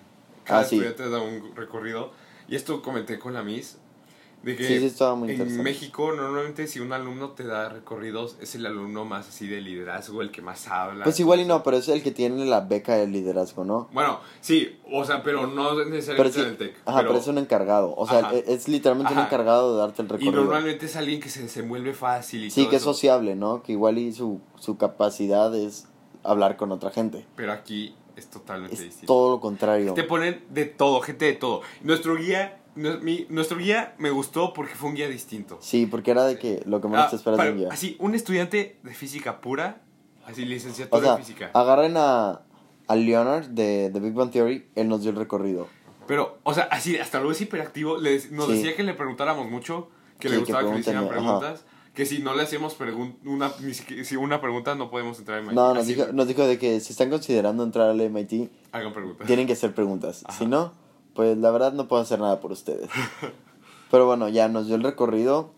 [0.44, 0.76] cada Ah, sí.
[0.76, 2.12] estudiante da un recorrido.
[2.48, 3.78] Y esto comenté con la Miss,
[4.42, 5.62] de que Sí, sí, estaba muy en.
[5.64, 10.22] México normalmente si un alumno te da recorridos es el alumno más así de liderazgo,
[10.22, 11.04] el que más habla.
[11.04, 13.90] Pues igual y no, pero es el que tiene la beca de liderazgo, ¿no?
[13.92, 16.76] Bueno, sí, o sea, pero no Pero necesariamente sí, en el TEC.
[16.86, 17.94] ajá, pero, es un encargado.
[17.98, 18.34] O sea, Ajá.
[18.34, 19.28] es literalmente un Ajá.
[19.28, 20.42] encargado de darte el Y recorrido.
[20.44, 23.62] normalmente es alguien que se desenvuelve fácil y Sí, todo que es sociable, ¿no?
[23.62, 25.86] Que igual y su, su capacidad es
[26.24, 27.26] hablar con otra gente.
[27.36, 29.08] Pero aquí es totalmente Es distinto.
[29.14, 29.94] todo lo contrario.
[29.94, 31.62] Te ponen de todo, gente de todo.
[31.82, 35.58] Nuestro guía, mi- nuestro guía me gustó porque fue un guía distinto.
[35.62, 37.70] Sí, porque era de que lo que menos Ah, te esperas para- de un guía.
[37.72, 39.82] Así, un estudiante de física pura,
[40.26, 41.52] así O licenciatura sea, en física.
[41.54, 42.42] agarren a,
[42.88, 45.68] a Leonard de The Big Bang Theory, él nos dio el recorrido.
[46.08, 47.98] Pero, o sea, así, hasta luego es hiperactivo.
[47.98, 48.54] le dec- nos Sí.
[48.54, 49.90] decía que le preguntáramos mucho,
[50.20, 51.62] que Sí, le que gustaba que, le hicieran pregunten, ajá.
[52.00, 53.52] Que si no le hacíamos pregun- una,
[54.06, 55.54] si una pregunta no podemos entrar en MIT.
[55.56, 59.28] No, nos dijo, nos dijo de que si están considerando entrar al MIT, Hagan preguntas.
[59.28, 60.24] tienen que hacer preguntas.
[60.26, 60.38] Ajá.
[60.38, 60.72] Si no,
[61.14, 62.90] pues la verdad no puedo hacer nada por ustedes.
[63.92, 65.52] Pero bueno, ya nos dio el recorrido.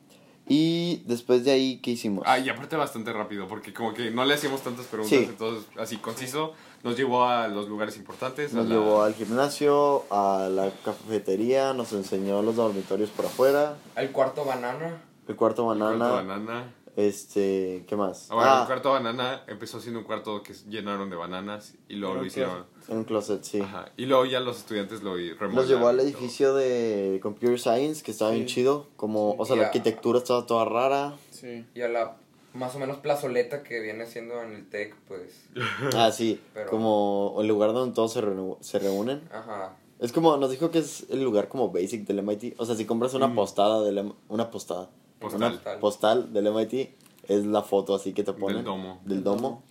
[0.48, 2.24] Y después de ahí, ¿qué hicimos?
[2.26, 5.26] Ah, y aparte bastante rápido, porque como que no le hacíamos tantas preguntas, Sí.
[5.30, 8.52] entonces así conciso, nos llevó a los lugares importantes.
[8.52, 13.76] a Nos la- llevó al gimnasio, a la cafetería, nos enseñó los dormitorios por afuera,
[13.96, 15.04] El cuarto banana.
[15.32, 16.76] El cuarto banana, cuarto banana.
[16.96, 18.28] este, ¿qué más?
[18.30, 21.96] Ah, bueno, Ah, el cuarto banana empezó siendo un cuarto que llenaron de bananas y
[21.96, 22.66] luego lo hicieron.
[22.88, 23.62] un closet, sí.
[23.62, 23.86] Ajá.
[23.98, 25.56] Y luego ya los estudiantes lo remodelaron.
[25.56, 26.08] Nos llevó al y todo.
[26.08, 28.56] edificio de Computer Science, que estaba bien Sí.
[28.56, 29.68] chido, como, o sea, la Ya.
[29.68, 31.16] arquitectura estaba toda rara.
[31.32, 31.66] Sí.
[31.74, 32.18] Y a la
[32.54, 35.46] más o menos plazoleta que viene siendo en el TEC, pues.
[35.96, 36.42] Ah, sí.
[36.54, 39.22] Pero- Como el lugar donde todos se, reu- se reúnen.
[39.32, 39.78] Ajá.
[40.00, 42.56] Es como, nos dijo que es el lugar como basic del MIT.
[42.58, 43.36] O sea, si compras una Mm.
[43.36, 44.90] postada del una postada,
[45.22, 45.60] Postal.
[45.64, 46.90] una postal del MIT,
[47.28, 48.64] es la foto así que te ponen.
[48.66, 49.00] domo.
[49.06, 49.64] Del domo.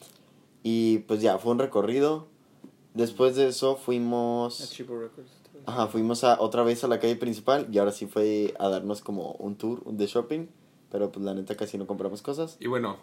[0.62, 2.28] Y pues ya, fue un recorrido.
[2.94, 4.60] Después de eso fuimos...
[4.62, 5.30] Archivo Records.
[5.66, 9.00] Ajá, fuimos a, otra vez a la calle principal y ahora sí fue a darnos
[9.02, 10.46] como un tour de shopping.
[10.90, 12.56] Pero pues la neta casi no compramos cosas.
[12.60, 12.96] Y bueno,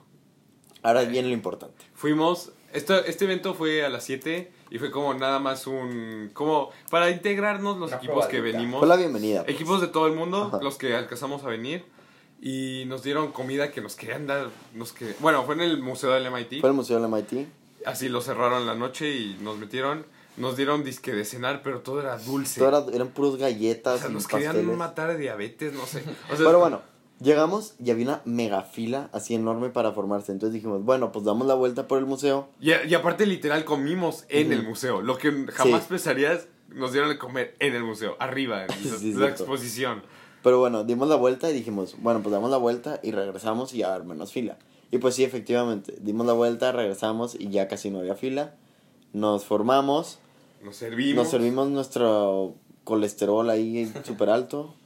[0.83, 1.85] Ahora viene lo importante.
[1.93, 2.51] fuimos.
[2.73, 6.29] Esto, este evento fue a las 7 y fue como nada más un.
[6.33, 8.79] Como para integrarnos los Una equipos que venimos.
[8.79, 9.43] Fue la bienvenida.
[9.43, 9.55] pues.
[9.55, 10.59] Equipos de todo el mundo, Ajá.
[10.61, 11.85] los que alcanzamos a venir.
[12.41, 14.49] Y nos dieron comida que nos querían dar.
[14.73, 16.61] Nos que, bueno, fue en el museo del MIT.
[16.61, 17.47] Fue al Museo del MIT.
[17.85, 20.05] Así lo cerraron la noche y nos metieron.
[20.37, 22.59] Nos dieron disque de cenar, pero todo era dulce.
[22.59, 26.03] Todo era- eran puros o galletas sea, y nos querían matar de diabetes, no sé.
[26.31, 26.81] O sea, Pero bueno,
[27.19, 30.31] llegamos y había una mega fila así enorme para formarse.
[30.31, 32.49] Entonces dijimos, bueno, pues damos la vuelta por el museo.
[32.61, 35.01] Y, y aparte, literal, comimos en el museo.
[35.01, 35.87] Lo que jamás Sí.
[35.89, 39.25] pensarías, nos dieron de comer en el museo, arriba, en la, Sí, la cierto.
[39.43, 40.03] exposición.
[40.47, 43.79] Pero bueno, dimos la vuelta y dijimos, bueno, pues damos la vuelta y regresamos y
[43.79, 44.57] ya haber menos fila.
[44.91, 48.55] Y pues sí, efectivamente, dimos la vuelta, regresamos y ya casi no había fila.
[49.11, 50.19] Nos formamos,
[50.63, 51.15] Nos servimos.
[51.25, 54.73] nos servimos nuestro colesterol ahí súper alto.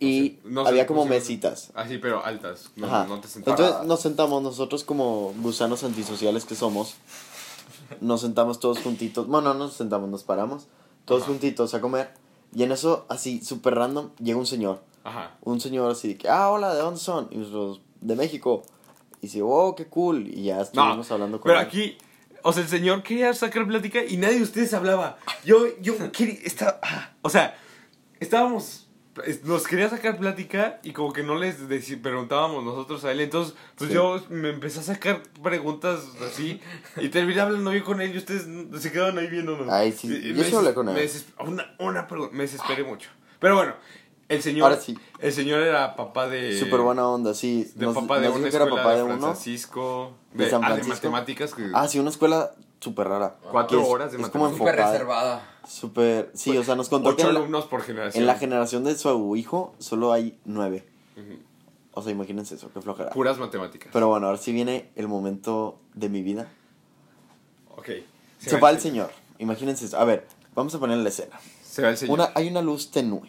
[0.00, 1.08] Y No sé, había no como sé.
[1.10, 1.70] mesitas.
[1.74, 2.70] Así, pero altas.
[2.76, 3.04] No, Ajá.
[3.08, 3.60] no te sentabas.
[3.60, 6.94] Entonces nos sentamos nosotros como gusanos antisociales que somos.
[8.00, 9.26] Nos sentamos todos juntitos.
[9.26, 10.66] Bueno, no nos sentamos, nos paramos.
[11.04, 11.32] Todos Ajá.
[11.32, 12.10] juntitos a comer.
[12.54, 14.82] Y en eso, así, súper random, llega un señor.
[15.04, 15.36] Ajá.
[15.42, 17.28] Un señor así de que, ah, hola, ¿de dónde son?
[17.30, 18.62] Y nosotros, de México.
[19.20, 20.28] Y dice, oh, qué cool.
[20.28, 21.66] Y ya No, estuvimos hablando con pero él.
[21.66, 21.98] aquí,
[22.42, 25.18] o sea, el señor quería sacar plática y nadie de ustedes hablaba.
[25.44, 27.56] Yo, yo quería, estaba, ah, o sea,
[28.20, 28.87] estábamos, es-
[29.44, 31.56] nos quería sacar plática y como que no les
[32.02, 33.20] preguntábamos nosotros a él.
[33.20, 33.94] Entonces, pues Sí.
[33.94, 36.60] yo me empecé a sacar preguntas así
[36.96, 38.46] y terminé hablando bien con él y ustedes
[38.80, 39.68] se quedaban ahí viéndonos.
[39.70, 40.94] Ay, sí, Y- yo sí hablé con él.
[40.94, 41.00] me
[41.40, 43.10] una, una pregunta, me desesperé mucho.
[43.40, 43.74] Pero bueno,
[44.28, 44.98] el señor, Ahora sí.
[45.20, 46.58] el señor era papá de...
[46.58, 47.70] Súper buena onda, sí.
[47.74, 49.18] De Nos- papá de nos una dijo que era papá de, de uno.
[49.18, 50.94] Francisco, de de, San ah, de Francisco.
[51.10, 53.36] matemáticas que Ah, sí, una escuela súper rara.
[53.50, 54.76] Cuatro es- horas de es como matemáticas.
[54.76, 55.50] Súper reservada.
[55.66, 58.22] Súper, sí, o sea, nos contó que ocho en la, alumnos por generación.
[58.22, 60.86] en la generación de su hijo solo hay nueve.
[61.94, 63.10] O sea, imagínense eso, qué flojera.
[63.10, 63.90] Puras matemáticas.
[63.92, 66.48] Pero bueno, ahora sí viene el momento de mi vida.
[67.76, 67.88] ok.
[68.38, 69.10] Se va el señor.
[69.38, 69.98] Imagínense eso.
[69.98, 71.40] A ver, vamos a poner la escena.
[71.64, 72.14] Se va el señor.
[72.14, 73.28] Una, hay una luz tenue.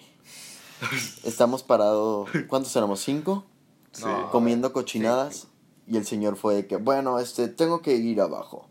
[1.24, 3.00] Estamos parados, ¿cuántos éramos?
[3.02, 3.46] ¿Cinco?
[3.92, 4.04] Sí.
[4.06, 4.30] No.
[4.32, 5.48] Comiendo cochinadas.
[5.88, 8.68] Y el señor fue de que, bueno, este, tengo que ir abajo.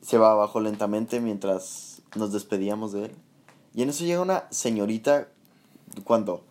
[0.00, 3.16] Se va abajo lentamente mientras nos despedíamos de él.
[3.74, 5.28] Y en eso llega una señorita,
[6.04, 6.42] ¿cuánto?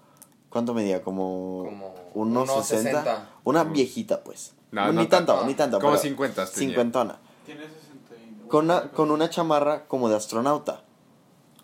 [0.50, 1.02] ¿Cuánto medía?
[1.02, 3.00] Como, Como unos unos 60.
[3.04, 3.30] 60.
[3.44, 4.54] Una viejita, pues.
[4.72, 5.48] No, No, no ni tanto, tanto.
[5.48, 5.80] ni tanto.
[5.80, 6.60] Como pero 50 tenía.
[6.70, 7.18] Cincuentona.
[7.46, 8.48] Tiene 60 y...
[8.48, 10.84] Con una, con una chamarra como de astronauta.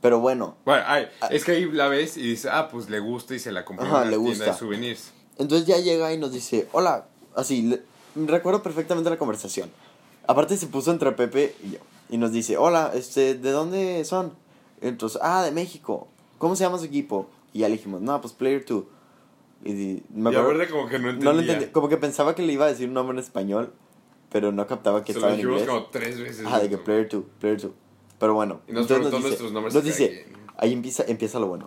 [0.01, 3.35] Pero bueno, Bueno, ay, es que ahí la ves y dices, ah, pues le gusta
[3.35, 4.45] y se la compró en Ajá, una le tienda gusta.
[4.45, 5.11] de souvenirs.
[5.37, 7.81] Entonces ya llega y nos dice, hola, así, le-
[8.27, 9.69] recuerdo perfectamente la conversación.
[10.25, 11.79] Aparte se puso entre Pepe y yo.
[12.09, 14.33] Y nos dice, hola, este, ¿de dónde son?
[14.81, 16.07] Entonces, ah, de México.
[16.37, 17.29] ¿Cómo se llama su equipo?
[17.51, 18.83] Y ya le dijimos, no, pues Player 2.
[19.65, 21.25] Y di- me y acuerdo- aparte como que no entendía.
[21.29, 21.65] no lo entendí.
[21.73, 23.73] Como que pensaba que le iba a decir un nombre en español,
[24.31, 25.75] pero no captaba que Se lo estaba en dijimos inglés.
[25.77, 26.45] como tres veces.
[26.45, 27.71] Ajá, de que Player 2, Player 2.
[28.19, 28.61] Pero bueno.
[28.67, 31.65] Y nos entonces preguntó dice- nuestros nombres Nos dice, ahí empieza, empieza lo bueno.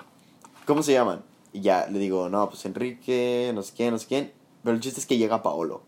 [0.67, 1.23] ¿Cómo se llaman?
[1.53, 4.33] Y ya le digo, no, pues Enrique, no sé quién, no sé quién.
[4.63, 5.83] Pero el chiste es que llega Paolo.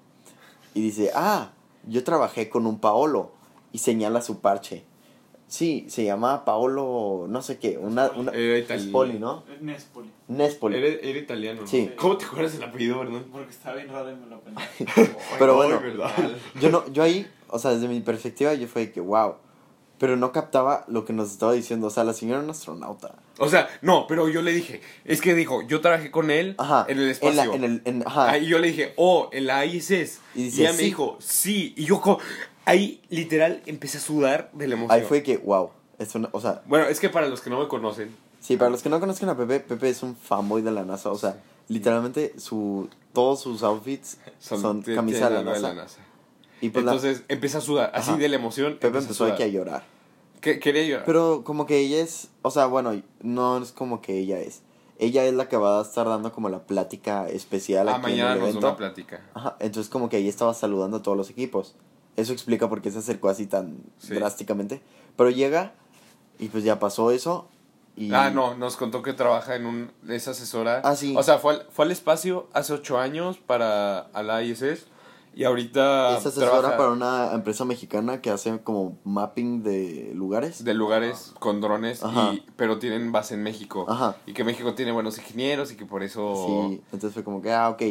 [0.75, 1.53] Y dice, ah,
[1.87, 3.31] yo trabajé con un Paolo.
[3.73, 4.85] Y señala su parche.
[5.47, 8.89] Sí, se llama Paolo, no sé qué, una, una Era italiano.
[8.91, 9.45] Spoli, ¿no?
[9.55, 10.11] Es Nespoli.
[10.27, 10.77] Nespoli.
[10.77, 11.67] Era, era italiano, ¿no?
[11.67, 11.91] Sí.
[11.97, 13.21] ¿Cómo te acuerdas el apellido, verdad?
[13.31, 14.63] Porque está bien raro y me lo aprendí.
[15.39, 15.81] Pero bueno,
[16.61, 19.35] yo no, yo ahí, o sea, desde mi perspectiva, yo fue de que, wow.
[19.99, 21.87] Pero no captaba lo que nos estaba diciendo.
[21.87, 23.15] O sea, la señora era una astronauta.
[23.39, 26.85] O sea, no, pero yo le dije, es que dijo, yo trabajé con él Ajá.
[26.89, 27.45] en el En, espacio.
[27.45, 28.31] la, en el, en- ajá.
[28.31, 30.19] Ahí yo le dije, oh, en la ISS.
[30.35, 30.85] Y ella me "Sí".
[30.87, 31.75] dijo, sí.
[31.77, 32.03] Y yo,
[32.65, 34.99] ahí literal empecé a sudar de la emoción.
[35.01, 35.71] Ahí fue que, wow.
[35.99, 38.71] Es una, o sea, Bueno, es que para los que no me conocen, sí, para
[38.71, 41.11] los que no conozcan a Pepe, Pepe es un fanboy de la NASA.
[41.13, 41.37] O sea,
[41.69, 45.87] literalmente su, todos sus outfits son, camisa de la NASA.
[46.65, 48.19] Y pues la- Entonces empecé a sudar, así Ajá.
[48.19, 48.79] de la emoción.
[48.81, 49.85] Pepe empezó a aquí a llorar.
[50.41, 51.05] Que- Quería llorar.
[51.07, 54.63] Pero como que ella es, o sea, bueno, no es como que ella es.
[54.99, 58.13] Ella es la que va a estar dando como la plática especial ah, aquí en
[58.13, 58.67] mañana el nos da evento.
[58.69, 59.21] una plática.
[59.35, 61.75] Ajá, entonces como que ahí estaba saludando a todos los equipos.
[62.17, 64.15] Eso explica por qué se acercó así tan Sí.
[64.15, 64.81] drásticamente.
[65.17, 65.73] Pero llega
[66.39, 67.49] y pues ya pasó eso.
[67.97, 68.13] Y...
[68.13, 69.91] Ah, no, nos contó que trabaja en un.
[70.09, 70.81] Es asesora.
[70.85, 71.15] Ah, sí.
[71.17, 74.87] O sea, fue al, fue al espacio hace ocho años para a la ISS.
[75.37, 80.63] Y ahorita Es asesora trabaja para una empresa mexicana que hace como mapping de lugares.
[80.65, 82.33] de lugares con drones, Ajá.
[82.35, 83.87] y, pero tienen base en México.
[83.89, 84.17] Ajá.
[84.27, 86.47] Y que México tiene buenos ingenieros y que por eso...
[86.71, 87.83] Sí, entonces fue como que, ah, ok.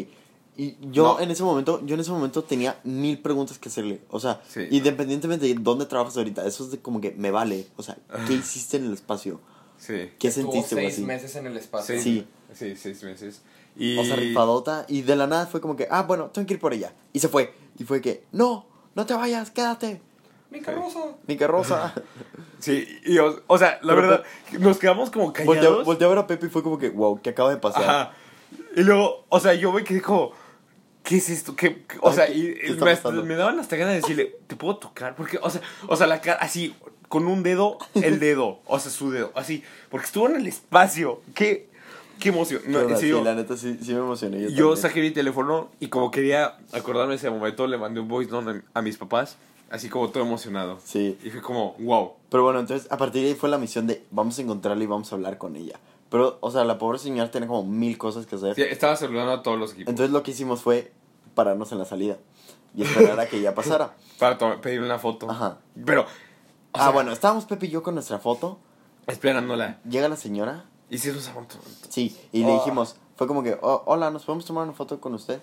[0.56, 1.20] Y yo No.
[1.20, 4.02] en ese momento, yo en ese momento tenía mil preguntas que hacerle.
[4.10, 4.68] O sea, Sí.
[4.70, 7.66] independientemente de dónde trabajas ahorita, eso es de como que me vale.
[7.76, 9.40] O sea, ¿qué hiciste en el espacio?
[9.78, 10.12] Sí.
[10.20, 11.02] ¿Qué sentiste, seis así?
[11.04, 11.96] meses en el espacio.
[12.00, 12.02] Sí.
[12.04, 12.28] Sí.
[12.54, 13.42] Sí, seis meses.
[13.78, 13.98] Y...
[13.98, 14.86] O sea, rifadota.
[14.88, 16.94] Y de la nada fue como que, ah, bueno, tengo que ir por ella.
[17.14, 17.54] Y se fue.
[17.78, 18.66] Y fue que, no,
[18.96, 20.02] no te vayas, quédate.
[20.52, 21.00] Mi carroza.
[21.28, 21.94] Mi carroza.
[22.60, 24.24] Sí, y o, o sea, la Pero verdad,
[24.58, 25.84] nos quedamos como callados.
[25.84, 27.84] volteé a ver a Pepe y fue como que, wow, ¿qué acaba de pasar?
[27.84, 28.14] Ajá.
[28.78, 30.32] Y luego, o sea, yo me quedé como,
[31.04, 31.58] ¿qué es esto?
[31.58, 34.56] ¿Qué, qué- o Ay, sea, ¿qué- y, me, me daban hasta ganas de decirle, ¿te
[34.56, 35.14] puedo tocar?
[35.18, 35.60] Porque, o sea,
[35.90, 36.74] o sea, la cara, así,
[37.10, 41.22] con un dedo, el dedo, o sea, su dedo, así, porque estuvo en el espacio.
[41.36, 41.68] Qué,
[42.24, 42.62] qué emoción.
[42.68, 44.42] No, sí, serio, la neta sí, sí me emocioné.
[44.44, 48.08] Yo, yo saqué mi teléfono y como quería acordarme de ese momento, le mandé un
[48.08, 49.36] voice note a mis papás,
[49.70, 50.80] así como todo emocionado.
[50.86, 51.18] Sí.
[51.22, 52.14] Y fue como, wow.
[52.30, 54.88] Pero bueno, entonces a partir de ahí fue la misión de vamos a encontrarla y
[54.88, 55.78] vamos a hablar con ella.
[56.10, 58.56] Pero, o sea, la pobre señora tenía como mil cosas que hacer.
[58.56, 59.90] Sí, estaba saludando a todos los equipos.
[59.90, 60.94] Entonces lo que hicimos fue
[61.36, 62.18] pararnos en la salida
[62.74, 63.96] y esperar a que ya pasara.
[64.18, 65.30] para pedirle una foto.
[65.30, 65.58] Ajá.
[65.86, 66.06] Pero, o
[66.74, 68.60] ah, sea, bueno, estábamos Pepe y yo con nuestra foto.
[69.08, 69.80] esperándola.
[69.90, 70.66] Llega la señora.
[70.94, 71.56] Y sí nos aguantó.
[71.90, 72.56] Sí, y le Oh.
[72.60, 75.40] dijimos, fue como que, "Oh, hola, ¿nos podemos tomar una foto con usted?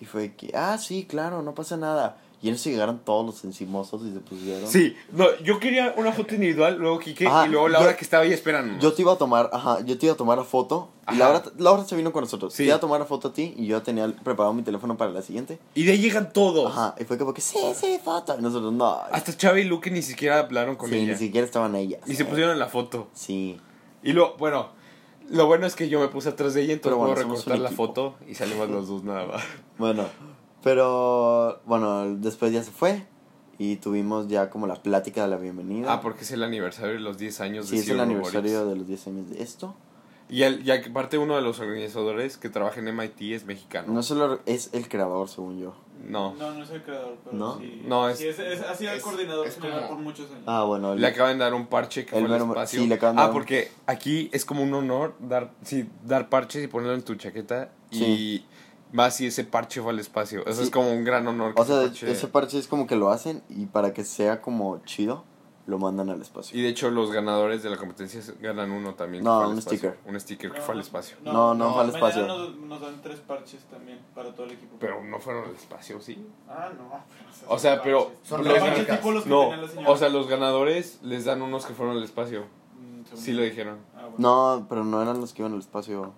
[0.00, 2.16] Y fue que, ah, sí, claro, no pasa nada.
[2.42, 4.66] Y en eso llegaron todos los encimosos y se pusieron.
[4.66, 8.04] Sí, no, yo quería una foto individual, luego Kike, Ajá, y luego Laura yo- que
[8.04, 8.78] estaba ahí esperando.
[8.80, 10.88] Yo te iba a tomar, ajá, yo te iba a tomar la foto.
[11.12, 11.16] Y.
[11.16, 12.54] Laura, Laura se vino con nosotros.
[12.54, 12.58] Sí.
[12.62, 15.10] Te iba a tomar la foto a ti y yo tenía preparado mi teléfono para
[15.10, 15.58] la siguiente.
[15.74, 16.72] Y de ahí llegan todos.
[16.72, 18.34] Ajá, y fue como que, sí, sí, foto.
[18.38, 18.86] Y nosotros, no.
[19.12, 21.12] Hasta Chava y Luke ni siquiera hablaron con sí, ella.
[21.12, 22.00] ni siquiera estaban ellas.
[22.06, 23.08] Y se pusieron en la foto.
[23.12, 23.60] Sí.
[24.02, 24.70] Y lo, bueno,
[25.30, 27.58] lo bueno es que yo me puse atrás de ella, entonces Pero bueno, puedo recortar
[27.58, 29.42] la foto y salimos los dos nada más.
[29.78, 30.04] Bueno,
[30.62, 33.06] pero, bueno, después ya se fue.
[33.58, 35.92] Y tuvimos ya como la plática de la bienvenida.
[35.92, 38.74] Ah, porque es el aniversario de los 10 años Sí, de es el aniversario de
[38.74, 39.74] los 10 años de esto.
[40.30, 43.92] Y, el, y aparte uno de los organizadores que trabaja en MIT es mexicano.
[43.92, 45.74] No solo es el creador, según yo.
[46.02, 46.34] No.
[46.34, 47.58] No, no es el creador, pero ¿No?
[47.58, 47.82] sí.
[47.84, 50.44] No, es- sí, es, es- ha sido el coordinador es general como- por muchos años.
[50.46, 50.94] Ah, bueno.
[50.94, 52.80] Le acaban de dar un parche que El fue al mero- espacio.
[52.80, 56.28] sí, le acaban de ah, dar porque aquí es como un honor dar, sí, dar
[56.28, 57.70] parches y ponerlo en tu chaqueta.
[57.90, 58.04] Sí.
[58.04, 58.46] Y
[58.96, 60.40] más si ese parche fue al espacio.
[60.46, 60.64] Eso Sí.
[60.64, 61.54] es como un gran honor.
[61.54, 64.40] que O sea, parche- ese parche es como que lo hacen y para que sea
[64.40, 65.24] como chido,
[65.66, 66.58] lo mandan al espacio.
[66.58, 69.22] Y de hecho, los ganadores de la competencia ganan uno también.
[69.22, 69.98] No, un sticker.
[70.06, 71.16] Un sticker que fue al espacio.
[71.22, 72.26] No, no fue al espacio.
[72.26, 74.76] Nos, nos dan tres parches también para todo el equipo.
[74.80, 76.26] Pero no fueron al espacio, sí.
[76.48, 76.88] Ah, no.
[77.40, 78.10] pero O sea, pero-.
[78.24, 78.78] Son Los réplicas.
[78.78, 79.50] parches tipo los que No,
[79.86, 82.42] o sea, los ganadores les dan unos que fueron al espacio.
[82.42, 83.78] Mm, Sí lo dijeron.
[83.94, 84.16] Ah, bueno.
[84.18, 86.12] No, pero no eran los que iban al espacio.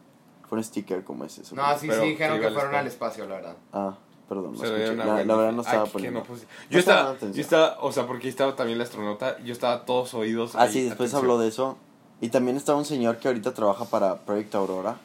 [0.48, 1.42] Fue un sticker como ese.
[1.54, 3.24] No, sí, Pero sí, dijeron que fueron al espacio.
[3.24, 3.56] espacio, la verdad.
[3.72, 3.96] Ah,
[4.28, 4.96] perdón, no Se escuché.
[4.96, 6.20] La, la verdad no estaba poniendo.
[6.20, 9.38] no puse- No Yo estaba estaba, yo estaba, o sea, porque estaba también el astronauta,
[9.44, 10.54] yo estaba todos oídos.
[10.54, 11.20] Ah, ahí, sí, después atención.
[11.22, 11.76] habló de eso.
[12.20, 14.96] Y también estaba un señor que ahorita trabaja para Proyecto Aurora.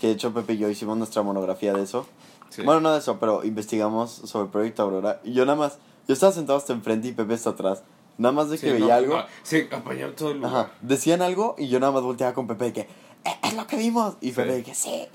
[0.00, 2.06] Que de hecho Pepe y yo hicimos nuestra monografía de eso.
[2.48, 2.62] Sí.
[2.62, 5.20] Bueno, no de eso, pero investigamos sobre Proyecto Aurora.
[5.22, 5.78] Y yo nada más,
[6.08, 7.82] yo estaba sentado hasta enfrente y Pepe hasta atrás.
[8.16, 9.16] Nada más de que Sí, veía no, algo.
[9.18, 10.52] no, sí, apañaron todo el lugar.
[10.54, 10.70] Ajá.
[10.80, 13.76] Decían algo y yo nada más volteaba con Pepe de que, "Eh, es lo que
[13.76, 14.14] vimos.
[14.22, 14.32] Y Sí.
[14.36, 15.06] Pepe de que, sí.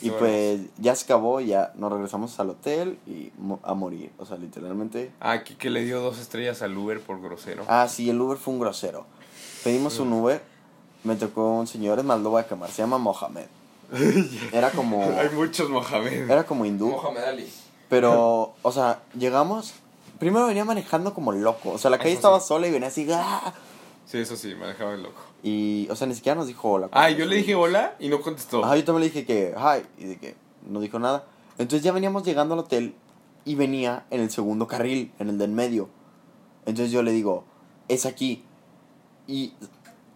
[0.00, 0.18] Y bueno.
[0.26, 4.10] pues ya se acabó, ya nos regresamos al hotel y mo- a morir.
[4.18, 5.10] O sea, literalmente.
[5.20, 7.64] Ah, aquí que le dio dos estrellas al Uber por grosero.
[7.68, 9.06] Ah, sí, el Uber fue un grosero.
[9.64, 10.40] Pedimos un Uber,
[11.04, 13.46] me tocó un señor, es más, lo voy a quemar, se llama Mohamed.
[14.52, 16.30] Era como, Hay muchos Mohamed.
[16.30, 17.52] era como hindú, Mohamed Ali.
[17.88, 19.72] pero, o sea, llegamos,
[20.18, 22.46] primero venía manejando como loco, o sea, la calle Eso estaba sí.
[22.48, 23.54] sola y venía así, ¡ah!
[24.08, 25.20] Sí, eso sí, me dejaba loco.
[25.42, 26.88] y, o sea, ni siquiera nos dijo hola.
[26.92, 28.64] Ah, yo le dije hola y no contestó.
[28.64, 30.34] Ajá, yo también le dije que, hi, y de que
[30.66, 31.26] no dijo nada.
[31.58, 32.94] Entonces ya veníamos llegando al hotel
[33.44, 35.90] y venía en el segundo carril, en el del medio.
[36.64, 37.44] Entonces yo le digo,
[37.88, 38.44] es aquí.
[39.26, 39.52] Y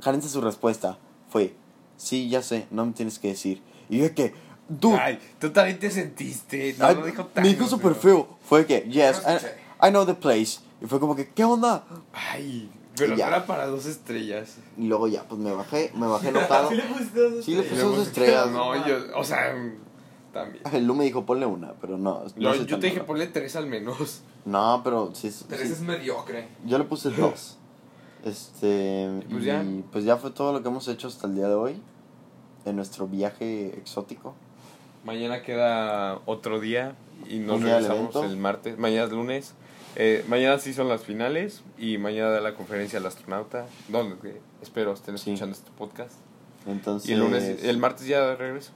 [0.01, 0.97] jálense su respuesta.
[1.29, 1.55] Fue,
[1.99, 3.61] sí, ya sé, no me tienes que decir.
[3.91, 4.33] Y yo de que,
[4.71, 6.75] dude, Ay, tú también te sentiste.
[6.79, 8.39] No ay, lo dijo tan me dijo súper feo.
[8.49, 9.21] Fue que, yes.
[9.27, 10.61] I, I know the place.
[10.81, 11.85] Y fue como que, ¿qué onda?
[12.13, 13.29] Ay, pero ya.
[13.29, 14.57] era para dos estrellas.
[14.77, 16.69] Y luego ya, pues me bajé, me bajé enojado.
[16.71, 17.85] ¿Sí le pusiste dos Sí, le estrellas?
[17.85, 18.51] puse dos estrellas.
[18.51, 19.55] No, yo, o sea,
[20.33, 20.63] también.
[20.73, 22.25] El Lu me dijo, ponle una, pero no.
[22.37, 23.07] no Yo, yo te dije malo.
[23.07, 24.23] ponle tres al menos.
[24.45, 25.45] No, pero sí, sí.
[25.49, 26.49] Tres es mediocre.
[26.65, 27.59] Yo le puse dos.
[28.25, 29.09] Este.
[29.31, 29.65] Pues y ya.
[29.91, 31.83] pues ya fue todo lo que hemos hecho hasta el día de hoy.
[32.65, 34.35] En nuestro viaje exótico.
[35.05, 36.95] Mañana queda otro día
[37.29, 38.79] y nos regresamos el martes.
[38.79, 39.55] Mañana es lunes.
[39.97, 43.67] Eh, mañana sí son las finales y mañana da la conferencia al astronauta.
[43.89, 45.31] Donde espero estén Sí.
[45.33, 46.13] escuchando este podcast.
[46.67, 47.11] Entonces.
[47.11, 48.73] Y el lunes, el martes ya de regreso.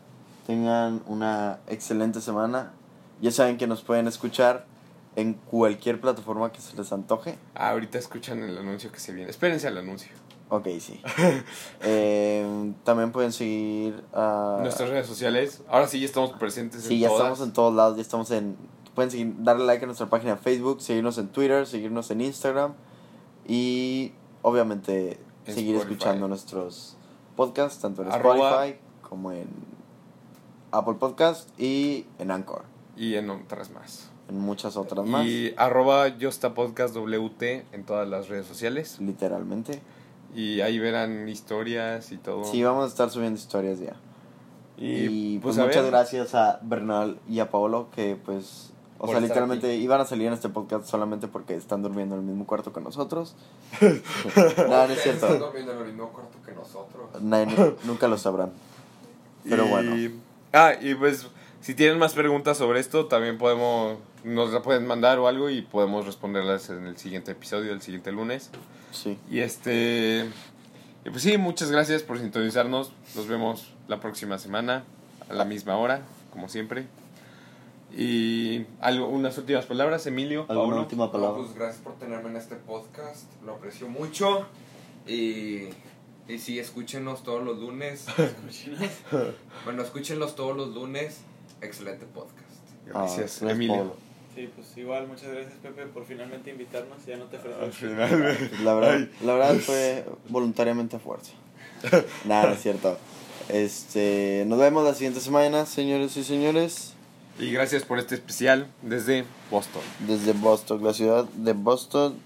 [0.46, 2.72] Tengan una excelente semana.
[3.20, 4.66] Ya saben que nos pueden escuchar
[5.16, 7.38] en cualquier plataforma que se les antoje.
[7.54, 9.30] Ah, ahorita escuchan el anuncio que se viene.
[9.30, 10.10] Espérense al anuncio.
[10.50, 11.00] Ok, sí.
[11.82, 14.58] Eh, también pueden seguir a...
[14.60, 15.62] Nuestras redes sociales.
[15.68, 17.22] Ahora sí ya estamos presentes Sí, en ya todas.
[17.22, 18.56] estamos en todos lados, ya estamos en...
[18.96, 22.72] Pueden seguir, darle like a nuestra página de Facebook, seguirnos en Twitter, seguirnos en Instagram
[23.46, 25.92] y obviamente En seguir Spotify.
[25.94, 26.96] escuchando nuestros
[27.36, 28.78] podcasts, tanto en Arroba- Spotify
[29.08, 29.46] como en
[30.72, 32.64] Apple Podcast y en Anchor,
[32.96, 34.10] Y en otras más.
[34.28, 37.42] en muchas otras más, Y arroba YostaPodcastWT
[37.72, 38.98] en todas las redes sociales.
[39.00, 39.80] literalmente.
[40.34, 42.44] Y ahí verán historias y todo.
[42.44, 43.94] Sí, vamos a estar subiendo historias ya.
[44.76, 45.90] Y, Y, pues, a muchas ver.
[45.92, 48.72] gracias a Bernal y a Paolo que pues...
[48.98, 49.76] O sea, literalmente aquí.
[49.82, 52.80] iban a salir en este podcast solamente porque están durmiendo en el mismo cuarto que
[52.80, 53.34] nosotros.
[53.80, 53.88] no,
[54.66, 55.26] no es cierto.
[55.26, 57.10] Están durmiendo en el mismo cuarto que nosotros.
[57.20, 58.52] Nadie nu- nunca lo sabrán.
[59.48, 60.20] Pero Y- bueno.
[60.52, 61.26] Ah, y pues
[61.60, 65.62] si tienen más preguntas sobre esto, también podemos, nos la pueden mandar o algo y
[65.62, 68.50] podemos responderlas en el siguiente episodio, el siguiente lunes.
[68.92, 69.18] Sí.
[69.30, 70.24] Y este,
[71.04, 72.92] y pues sí, muchas gracias por sintonizarnos.
[73.14, 74.84] Nos vemos la próxima semana
[75.28, 76.86] a la misma hora, como siempre.
[77.98, 80.44] Y algo, unas últimas palabras, Emilio.
[80.48, 80.80] ¿Alguna Paulo?
[80.82, 81.36] última No, palabra?
[81.42, 83.24] pues gracias por tenerme en este podcast.
[83.44, 84.44] Lo aprecio mucho.
[85.06, 85.68] Y,
[86.28, 88.04] y sí, escúchenos todos los lunes.
[89.64, 91.20] bueno, escúchenlos todos los lunes.
[91.62, 92.42] Excelente podcast.
[92.86, 93.76] Gracias, Ah, Emilio.
[93.76, 93.96] Pablo.
[94.34, 97.74] Sí, pues igual, muchas gracias Pepe por finalmente invitarnos, ya no te ofreces.
[97.74, 98.50] final.
[98.64, 101.32] La verdad, la verdad fue voluntariamente a fuerza.
[102.26, 102.98] Nada, es cierto.
[103.48, 106.92] Este, nos vemos la siguiente semana, señores y señores,
[107.38, 109.82] Y gracias por este especial desde Boston.
[110.00, 112.18] desde Boston, la ciudad de Boston,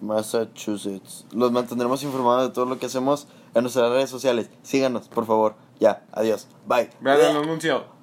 [0.00, 1.26] Massachusetts.
[1.32, 4.48] Los mantendremos informados de todo lo que hacemos en nuestras redes sociales.
[4.62, 5.56] Síganos, por favor.
[5.78, 6.46] Ya, adiós.
[6.66, 6.90] Bye.
[7.00, 7.99] Vean el anuncio.